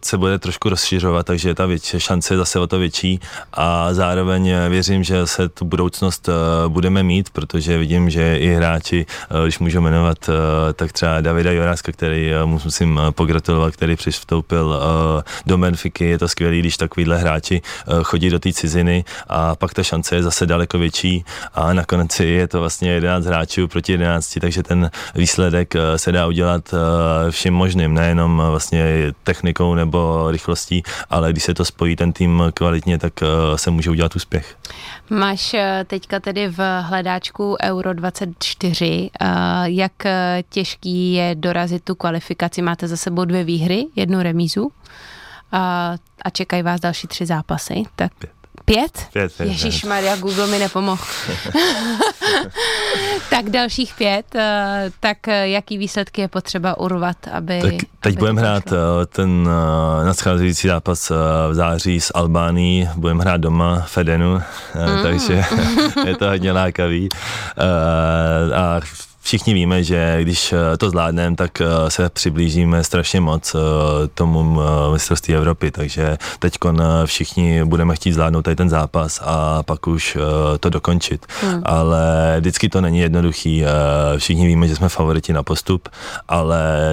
se 0.05 0.17
bude 0.17 0.39
trošku 0.39 0.69
rozšiřovat, 0.69 1.25
takže 1.25 1.49
je 1.49 1.55
ta 1.55 1.65
větší, 1.65 1.99
šance 1.99 2.37
zase 2.37 2.59
o 2.59 2.67
to 2.67 2.79
větší. 2.79 3.19
A 3.53 3.93
zároveň 3.93 4.53
věřím, 4.69 5.03
že 5.03 5.27
se 5.27 5.49
tu 5.49 5.65
budoucnost 5.65 6.29
budeme 6.67 7.03
mít, 7.03 7.29
protože 7.29 7.77
vidím, 7.77 8.09
že 8.09 8.37
i 8.37 8.53
hráči, 8.53 9.05
když 9.43 9.59
můžu 9.59 9.81
jmenovat, 9.81 10.29
tak 10.73 10.91
třeba 10.91 11.21
Davida 11.21 11.51
Joráska, 11.51 11.91
který 11.91 12.31
musím 12.45 13.01
pogratulovat, 13.11 13.73
který 13.73 13.95
přistoupil 13.95 14.81
do 15.45 15.57
Benfiky, 15.57 16.05
je 16.05 16.17
to 16.17 16.27
skvělý, 16.27 16.59
když 16.59 16.77
takovýhle 16.77 17.17
hráči 17.17 17.61
chodí 18.03 18.29
do 18.29 18.39
té 18.39 18.53
ciziny, 18.53 18.90
a 19.27 19.56
pak 19.56 19.73
ta 19.73 19.84
šance 19.84 20.15
je 20.15 20.23
zase 20.23 20.45
daleko 20.45 20.77
větší 20.77 21.25
a 21.54 21.73
nakonec 21.73 22.19
je 22.19 22.47
to 22.47 22.60
vlastně 22.60 22.91
11 22.91 23.25
hráčů 23.25 23.67
proti 23.67 23.91
11, 23.91 24.38
takže 24.41 24.63
ten 24.63 24.91
výsledek 25.15 25.75
eh, 25.75 25.97
se 25.97 26.12
dá 26.12 26.27
udělat 26.27 26.73
eh, 26.73 27.32
všem 27.32 27.54
možným, 27.54 27.93
nejenom 27.93 28.43
vlastně 28.49 29.13
technikou 29.23 29.75
nebo 29.75 30.32
rychlostí, 30.32 30.84
ale 31.10 31.32
když 31.32 31.43
se 31.43 31.54
to 31.54 31.65
spojí 31.65 31.95
ten 31.95 32.13
tým 32.13 32.43
kvalitně, 32.54 32.97
tak 32.97 33.13
eh, 33.23 33.58
se 33.58 33.71
může 33.71 33.89
udělat 33.89 34.15
úspěch. 34.15 34.58
Máš 35.10 35.56
teďka 35.88 36.19
tedy 36.19 36.47
v 36.47 36.82
hledáčku 36.82 37.58
Euro 37.63 37.93
24. 37.93 39.10
Jak 39.63 39.91
těžký 40.49 41.13
je 41.13 41.36
dorazit 41.36 41.84
tu 41.84 41.95
kvalifikaci? 41.95 42.62
Máte 42.62 42.88
za 42.88 42.97
sebou 42.97 43.25
dvě 43.25 43.43
výhry, 43.43 43.86
jednu 43.95 44.21
remízu 44.21 44.71
a 45.51 46.30
čekají 46.32 46.63
vás 46.63 46.80
další 46.80 47.08
tři 47.08 47.25
zápasy. 47.25 47.84
Tak 47.95 48.13
Pět? 48.13 48.40
Pět, 48.65 49.08
pět 49.13 49.39
Ježíš 49.39 49.84
Maria, 49.84 50.15
Google 50.15 50.47
mi 50.47 50.60
nepomohl. 50.60 51.04
tak 53.30 53.50
dalších 53.50 53.93
pět, 53.97 54.36
eh, 54.36 54.91
tak 55.00 55.28
eh, 55.28 55.47
jaký 55.47 55.78
výsledky 55.78 56.21
je 56.21 56.28
potřeba 56.28 56.78
urvat, 56.78 57.17
aby... 57.32 57.62
Tak 57.62 57.74
teď 58.00 58.17
budeme 58.17 58.41
hrát? 58.41 58.63
Eh, 58.71 59.06
ten 59.06 59.50
nadcházející 60.06 60.67
zápas 60.67 61.10
v 61.50 61.54
září 61.54 62.02
s 62.02 62.12
Albánií, 62.15 62.89
budeme 62.95 63.21
hrát 63.21 63.41
doma 63.41 63.86
v 63.88 63.97
Edenu, 63.97 64.34
mm. 64.34 65.04
takže 65.04 65.34
je 66.06 66.15
to 66.15 66.26
hodně 66.30 66.52
lákavý. 66.52 67.10
A 68.56 68.80
všichni 69.21 69.53
víme, 69.53 69.84
že 69.84 70.17
když 70.21 70.53
eh, 70.53 70.77
to 70.77 70.89
zvládneme, 70.89 71.36
tak 71.36 71.62
eh, 71.62 71.65
se 71.89 72.10
přiblížíme 72.10 72.84
strašně 72.84 73.21
moc 73.21 73.55
eh, 73.55 73.57
tomu 74.07 74.60
mistrovství 74.91 75.36
Evropy, 75.36 75.71
takže 75.71 76.17
teď 76.39 76.53
všichni 77.05 77.65
budeme 77.65 77.95
chtít 77.95 78.13
zvládnout 78.13 78.41
tady 78.41 78.55
ten 78.55 78.69
zápas 78.69 79.21
a 79.23 79.63
pak 79.63 79.88
už 79.88 80.17
to 80.60 80.69
dokončit. 80.69 81.25
Hmm. 81.41 81.62
Ale 81.65 82.36
vždycky 82.39 82.69
to 82.69 82.81
není 82.81 82.99
jednoduchý. 82.99 83.63
Všichni 84.17 84.47
víme, 84.47 84.67
že 84.67 84.75
jsme 84.75 84.89
favoriti 84.89 85.34
na 85.34 85.43
postup, 85.43 85.89
ale 86.27 86.91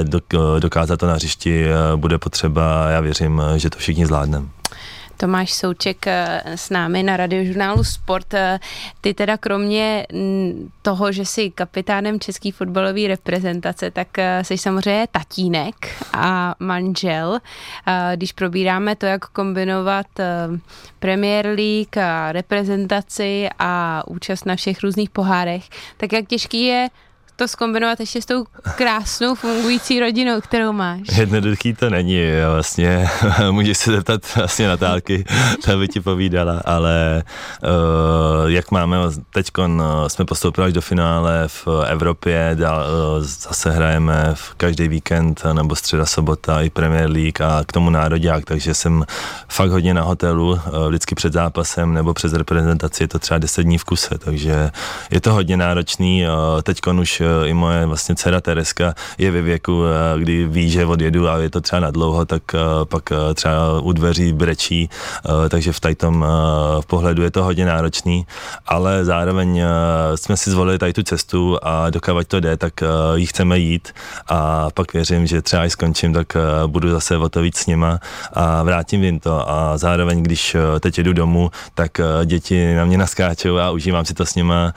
dokázat 0.59 0.97
to 0.97 1.07
na 1.07 1.15
hřišti 1.15 1.67
bude 1.97 2.19
potřeba, 2.19 2.89
já 2.89 3.01
věřím, 3.01 3.43
že 3.57 3.71
to 3.71 3.79
všichni 3.79 4.07
zvládneme. 4.07 4.58
Tomáš 5.19 5.53
Souček 5.53 6.07
eh, 6.07 6.43
s 6.45 6.71
námi 6.71 7.03
na 7.03 7.17
radiožurnálu 7.17 7.85
Sport. 7.85 8.35
Eh, 8.35 8.61
ty 9.01 9.15
teda 9.15 9.37
kromě 9.37 10.07
toho, 10.83 11.13
že 11.13 11.25
jsi 11.25 11.51
kapitánem 11.51 12.21
české 12.21 12.53
fotbalové 12.53 13.09
reprezentace, 13.09 13.91
tak 13.91 14.19
eh, 14.19 14.45
jsi 14.45 14.59
samozřejmě 14.59 15.07
tatínek 15.11 15.75
a 16.13 16.55
manžel. 16.59 17.39
Když 18.15 18.33
probíráme 18.33 18.97
to, 18.97 19.07
jak 19.07 19.25
kombinovat 19.25 20.07
Premier 20.99 21.47
League 21.47 21.99
a 21.99 22.33
reprezentaci 22.33 23.49
a 23.59 24.03
účast 24.07 24.47
na 24.47 24.57
všech 24.57 24.83
různých 24.83 25.11
pohárech, 25.11 25.65
tak 25.97 26.13
jak 26.13 26.27
těžký 26.27 26.65
je 26.65 26.89
to 27.39 27.49
skombinovat 27.49 28.01
ještě 28.01 28.23
s 28.23 28.27
tou 28.27 28.45
krásnou 28.77 29.35
fungující 29.35 30.01
rodinou, 30.01 30.41
kterou 30.41 30.73
máš? 30.73 31.01
Jednoduchý 31.19 31.75
to 31.75 31.91
není, 31.91 32.21
vlastně 32.55 33.09
můžeš 33.51 33.79
se 33.79 33.93
zeptat 33.93 34.37
vlastně 34.37 34.69
Natálky, 34.69 35.25
ta 35.65 35.77
by 35.77 35.89
ti 35.89 36.01
povídala, 36.01 36.63
ale 36.65 37.23
uh, 37.63 38.51
jak 38.51 38.71
máme 38.71 38.97
teď, 39.33 39.47
uh, 39.59 39.67
jsme 40.09 40.25
postoupili 40.25 40.67
až 40.67 40.73
do 40.73 40.81
finále 40.81 41.45
v 41.47 41.69
Evropě, 41.87 42.51
dál, 42.55 42.85
uh, 43.19 43.25
zase 43.25 43.71
hrajeme 43.71 44.31
v 44.35 44.55
každý 44.55 44.89
víkend 44.89 45.43
nebo 45.53 45.77
středa, 45.77 46.07
sobota 46.07 46.63
i 46.63 46.71
Premier 46.71 47.11
League 47.11 47.43
a 47.43 47.65
k 47.67 47.73
tomu 47.73 47.91
národák, 47.91 48.45
takže 48.45 48.75
jsem 48.75 49.05
fakt 49.49 49.71
hodně 49.71 49.95
na 49.95 50.03
hotelu, 50.03 50.51
uh, 50.51 50.59
vždycky 50.89 51.15
před 51.15 51.33
zápasem 51.33 51.95
nebo 51.95 52.15
přes 52.15 52.33
reprezentaci 52.33 53.03
je 53.03 53.09
to 53.09 53.19
třeba 53.19 53.39
10 53.39 53.63
dní 53.63 53.79
v 53.79 53.85
kuse, 53.85 54.19
takže 54.19 54.71
je 55.11 55.21
to 55.21 55.33
hodně 55.33 55.57
náročný, 55.57 56.25
uh, 56.27 56.63
teď 56.63 56.81
už 57.01 57.23
i 57.47 57.53
moje 57.55 57.87
vlastně 57.87 58.15
dcera 58.15 58.41
Tereska 58.41 58.95
je 59.19 59.31
ve 59.31 59.43
věku, 59.43 59.85
eh, 59.85 60.19
kdy 60.21 60.47
ví, 60.47 60.71
že 60.71 60.87
odjedu 60.87 61.29
a 61.29 61.39
je 61.39 61.51
to 61.51 61.61
třeba 61.61 61.81
na 61.81 61.91
dlouho, 61.91 62.25
tak 62.25 62.43
eh, 62.55 62.59
pak 62.85 63.13
eh, 63.13 63.35
třeba 63.35 63.81
u 63.81 63.93
dveří 63.93 64.33
brečí, 64.33 64.91
takže 65.49 65.73
v 65.73 65.81
tom 65.97 66.27
v 66.81 66.87
pohledu 66.87 67.23
je 67.23 67.31
to 67.31 67.45
hodně 67.45 67.67
náročný, 67.67 68.27
ale 68.67 69.05
zároveň 69.05 69.63
jsme 70.15 70.37
si 70.37 70.51
zvolili 70.51 70.79
tady 70.79 70.93
tu 70.93 71.03
cestu 71.03 71.59
a 71.63 71.91
dokávat 71.91 72.27
to 72.27 72.41
jde, 72.41 72.57
tak 72.57 72.73
ji 73.15 73.27
chceme 73.27 73.59
jít. 73.59 73.89
A 74.29 74.69
pak 74.75 74.93
věřím, 74.93 75.27
že 75.27 75.43
třeba 75.43 75.65
i 75.65 75.71
skončím, 75.71 76.13
tak 76.13 76.37
budu 76.67 76.91
zase 76.91 77.17
o 77.17 77.29
to 77.29 77.41
víc 77.41 77.57
s 77.57 77.67
nima 77.67 77.99
a 78.33 78.63
vrátím 78.63 79.05
jim 79.05 79.21
to. 79.21 79.51
A 79.51 79.79
zároveň, 79.79 80.23
když 80.23 80.57
teď 80.81 80.99
jedu 80.99 81.13
domů, 81.13 81.51
tak 81.75 82.01
děti 82.25 82.75
na 82.75 82.85
mě 82.85 82.99
naskáčou 82.99 83.59
a 83.59 83.71
užívám 83.71 84.05
si 84.05 84.15
to 84.15 84.27
s 84.27 84.35
nima, 84.35 84.73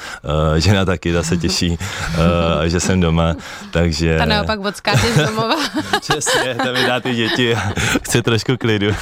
žena 0.58 0.86
taky 0.86 1.14
zase 1.14 1.38
těší 1.38 1.78
že 2.66 2.80
jsem 2.80 3.00
doma, 3.00 3.36
takže... 3.72 4.18
Ta 4.18 4.26
naopak 4.26 4.60
odskáče 4.60 5.14
z 5.14 5.26
domova. 5.26 5.56
Přesně, 6.02 6.56
tam 6.56 6.74
mi 6.74 6.88
dá 6.88 7.00
ty 7.00 7.16
děti 7.16 7.56
a 7.56 7.74
chce 8.04 8.22
trošku 8.22 8.58
klidu. 8.58 8.96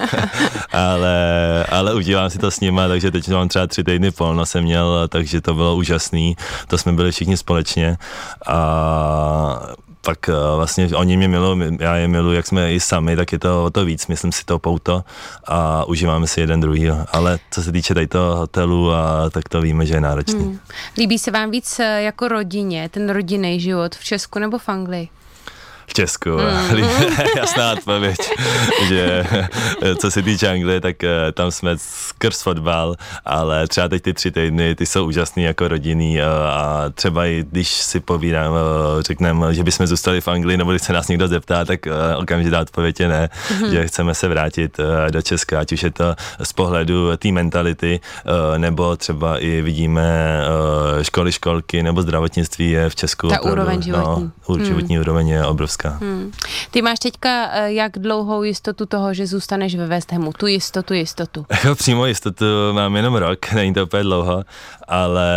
ale, 0.72 1.66
ale 1.70 1.94
užívám 1.94 2.30
si 2.30 2.38
to 2.38 2.50
s 2.50 2.60
nima, 2.60 2.88
takže 2.88 3.10
teď 3.10 3.28
mám 3.28 3.48
třeba 3.48 3.66
tři 3.66 3.84
týdny 3.84 4.10
polno 4.10 4.46
jsem 4.46 4.64
měl, 4.64 5.08
takže 5.08 5.40
to 5.40 5.54
bylo 5.54 5.76
úžasný, 5.76 6.36
to 6.66 6.78
jsme 6.78 6.92
byli 6.92 7.12
všichni 7.12 7.36
společně 7.36 7.96
a 8.46 9.60
tak 10.00 10.18
uh, 10.28 10.56
vlastně 10.56 10.88
oni 10.96 11.16
mě 11.16 11.28
milují, 11.28 11.76
já 11.80 11.96
je 11.96 12.08
miluji, 12.08 12.36
jak 12.36 12.46
jsme 12.46 12.72
i 12.72 12.80
sami, 12.80 13.16
tak 13.16 13.32
je 13.32 13.38
to 13.38 13.64
o 13.64 13.70
to 13.70 13.84
víc, 13.84 14.06
myslím 14.06 14.32
si 14.32 14.44
to 14.44 14.58
pouto 14.58 15.04
a 15.44 15.84
užíváme 15.84 16.26
si 16.26 16.40
jeden 16.40 16.60
druhý, 16.60 16.90
ale 16.90 17.38
co 17.50 17.62
se 17.62 17.72
týče 17.72 17.94
tady 17.94 18.06
toho 18.06 18.36
hotelu, 18.36 18.92
a, 18.92 19.30
tak 19.30 19.48
to 19.48 19.60
víme, 19.60 19.86
že 19.86 19.94
je 19.94 20.00
náročný. 20.00 20.40
Hmm. 20.40 20.58
Líbí 20.98 21.18
se 21.18 21.30
vám 21.30 21.50
víc 21.50 21.80
eh, 21.80 22.02
jako 22.02 22.28
rodině, 22.28 22.88
ten 22.88 23.10
rodinný 23.10 23.60
život 23.60 23.94
v 23.94 24.04
Česku 24.04 24.38
nebo 24.38 24.58
v 24.58 24.68
Anglii? 24.68 25.08
V 25.90 25.94
Česku. 25.94 26.30
Mm. 26.30 26.88
Jasná 27.36 27.72
odpověď, 27.72 28.16
že 28.88 29.24
co 29.98 30.10
se 30.10 30.22
týče 30.22 30.48
Anglie, 30.48 30.80
tak 30.80 31.04
eh, 31.04 31.32
tam 31.32 31.50
jsme 31.50 31.74
skrz 31.78 32.42
fotbal, 32.42 32.94
ale 33.24 33.68
třeba 33.68 33.88
teď 33.88 34.02
ty 34.02 34.12
tři 34.14 34.30
týdny, 34.30 34.74
ty 34.74 34.86
jsou 34.86 35.06
úžasný 35.06 35.42
jako 35.42 35.68
rodinný 35.68 36.20
eh, 36.20 36.24
a 36.46 36.84
třeba 36.94 37.26
i 37.26 37.44
když 37.50 37.68
si 37.68 38.00
povídám, 38.00 38.52
eh, 38.54 39.02
řekneme, 39.02 39.54
že 39.54 39.64
bychom 39.64 39.86
zůstali 39.86 40.20
v 40.20 40.28
Anglii, 40.28 40.56
nebo 40.56 40.70
když 40.70 40.82
se 40.82 40.92
nás 40.92 41.08
někdo 41.08 41.28
zeptá, 41.28 41.64
tak 41.64 41.80
okamžitě 42.16 42.50
dá 42.50 42.60
odpověď 42.60 43.00
je 43.00 43.08
ne, 43.08 43.30
mm. 43.60 43.70
že 43.70 43.86
chceme 43.86 44.14
se 44.14 44.28
vrátit 44.28 44.80
do 45.10 45.22
Česka, 45.22 45.60
ať 45.60 45.72
už 45.72 45.82
je 45.82 45.90
to 45.90 46.14
z 46.42 46.52
pohledu 46.52 47.16
té 47.16 47.32
mentality, 47.32 48.00
nebo 48.56 48.96
třeba 48.96 49.38
i 49.38 49.60
vidíme 49.60 50.40
školy, 51.02 51.32
školky 51.32 51.82
nebo 51.82 52.02
zdravotnictví 52.02 52.70
je 52.70 52.90
v 52.90 52.94
Česku. 52.94 53.28
Ta 53.28 53.40
opravdu, 53.40 53.52
úroveň 53.52 53.82
životní. 53.82 54.30
No, 54.48 54.64
životní 54.64 54.96
mm. 54.96 55.00
úroveň 55.00 55.28
je 55.28 55.46
obrovská. 55.46 55.79
Německa. 55.84 56.04
Hmm. 56.04 56.32
Ty 56.70 56.82
máš 56.82 56.98
teďka 56.98 57.50
eh, 57.52 57.72
jak 57.72 57.98
dlouhou 57.98 58.42
jistotu 58.42 58.86
toho, 58.86 59.14
že 59.14 59.26
zůstaneš 59.26 59.74
ve 59.74 59.86
West 59.86 60.12
Hamu? 60.12 60.32
Tu 60.32 60.46
jistotu, 60.46 60.94
jistotu? 60.94 61.46
Jo, 61.64 61.74
přímo 61.78 62.06
jistotu 62.06 62.44
mám 62.72 62.96
jenom 62.96 63.14
rok, 63.14 63.52
není 63.52 63.74
to 63.74 63.82
úplně 63.82 64.02
dlouho, 64.02 64.44
ale 64.90 65.28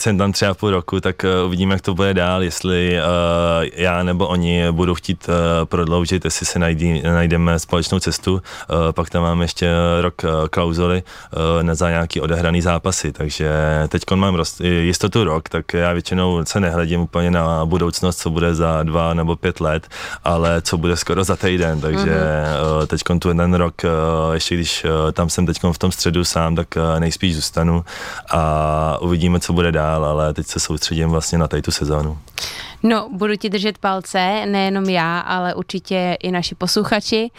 jsem 0.00 0.18
tam 0.18 0.32
třeba 0.32 0.54
půl 0.54 0.70
roku, 0.70 1.00
tak 1.00 1.24
eh, 1.24 1.42
uvidíme, 1.46 1.74
jak 1.74 1.82
to 1.82 1.94
bude 1.94 2.14
dál, 2.14 2.42
jestli 2.42 2.98
uh, 2.98 3.68
já 3.74 4.02
nebo 4.02 4.26
oni 4.26 4.72
budou 4.72 4.94
chtít 4.94 5.28
uh, 5.28 5.34
prodloužit, 5.64 6.24
jestli 6.24 6.46
se 6.46 6.58
najdí, 6.58 7.02
najdeme 7.02 7.58
společnou 7.58 8.00
cestu, 8.00 8.32
uh, 8.32 8.40
pak 8.92 9.10
tam 9.10 9.22
mám 9.22 9.42
ještě 9.42 9.70
rok 10.00 10.14
uh, 10.24 10.30
klauzuly 10.48 11.02
uh, 11.62 11.70
za 11.72 11.90
nějaký 11.90 12.20
odehraný 12.20 12.62
zápasy, 12.62 13.12
takže 13.12 13.50
teď 13.88 14.02
mám 14.14 14.34
roz, 14.34 14.60
jistotu 14.60 15.24
rok, 15.24 15.48
tak 15.48 15.74
já 15.74 15.92
většinou 15.92 16.44
se 16.44 16.60
nehledím 16.60 17.00
úplně 17.00 17.30
na 17.30 17.66
budoucnost, 17.66 18.18
co 18.18 18.30
bude 18.30 18.54
za 18.54 18.82
dva 18.82 19.14
nebo 19.14 19.36
pět 19.36 19.60
let, 19.60 19.88
ale 20.24 20.62
co 20.62 20.78
bude 20.78 20.96
skoro 20.96 21.24
za 21.24 21.36
týden, 21.36 21.80
takže 21.80 22.10
mm-hmm. 22.10 22.86
teď 22.86 23.02
tu 23.18 23.28
jeden 23.28 23.54
rok, 23.54 23.84
eh, 23.84 23.88
ještě 24.34 24.54
když 24.54 24.84
eh, 24.84 25.12
tam 25.12 25.30
jsem 25.30 25.46
teď 25.46 25.56
v 25.72 25.78
tom 25.78 25.92
středu 25.92 26.24
sám, 26.24 26.54
tak 26.56 26.68
nejspíš 26.98 27.34
zůstanu 27.34 27.84
a 28.30 28.81
uvidíme, 29.00 29.40
co 29.40 29.52
bude 29.52 29.72
dál, 29.72 30.04
ale 30.04 30.34
teď 30.34 30.46
se 30.46 30.60
soustředím 30.60 31.08
vlastně 31.08 31.38
na 31.38 31.48
tady 31.48 31.62
tu 31.62 31.70
sezónu. 31.70 32.18
No, 32.82 33.08
budu 33.12 33.36
ti 33.36 33.50
držet 33.50 33.78
palce, 33.78 34.46
nejenom 34.46 34.84
já, 34.84 35.18
ale 35.18 35.54
určitě 35.54 36.16
i 36.22 36.30
naši 36.30 36.54
posluchači. 36.54 37.30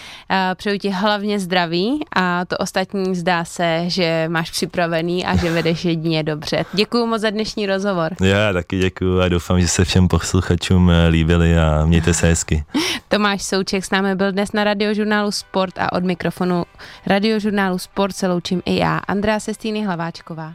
Přeju 0.55 0.77
ti 0.79 0.89
hlavně 0.89 1.39
zdraví 1.39 1.99
a 2.15 2.45
to 2.45 2.57
ostatní 2.57 3.15
zdá 3.15 3.45
se, 3.45 3.83
že 3.87 4.25
máš 4.27 4.51
připravený 4.51 5.25
a 5.25 5.35
že 5.35 5.51
vedeš 5.51 5.85
jedině 5.85 6.23
dobře. 6.23 6.65
Děkuji 6.73 7.05
moc 7.05 7.21
za 7.21 7.29
dnešní 7.29 7.65
rozhovor. 7.65 8.15
Já 8.21 8.53
taky 8.53 8.79
děkuji 8.79 9.21
a 9.21 9.29
doufám, 9.29 9.61
že 9.61 9.67
se 9.67 9.85
všem 9.85 10.07
posluchačům 10.07 10.91
eh, 10.91 11.07
líbili 11.07 11.57
a 11.57 11.85
mějte 11.85 12.13
se 12.13 12.27
hezky. 12.27 12.63
Tomáš 13.07 13.43
Souček 13.43 13.85
s 13.85 13.91
námi 13.91 14.15
byl 14.15 14.31
dnes 14.31 14.51
na 14.51 14.63
radiožurnálu 14.63 15.31
Sport 15.31 15.73
a 15.77 15.93
od 15.93 16.03
mikrofonu 16.03 16.65
radiožurnálu 17.05 17.77
Sport 17.77 18.15
se 18.15 18.27
loučím 18.27 18.61
i 18.65 18.75
já, 18.77 18.97
Andrea 18.97 19.39
Sestýny 19.39 19.85
Hlaváčková. 19.85 20.51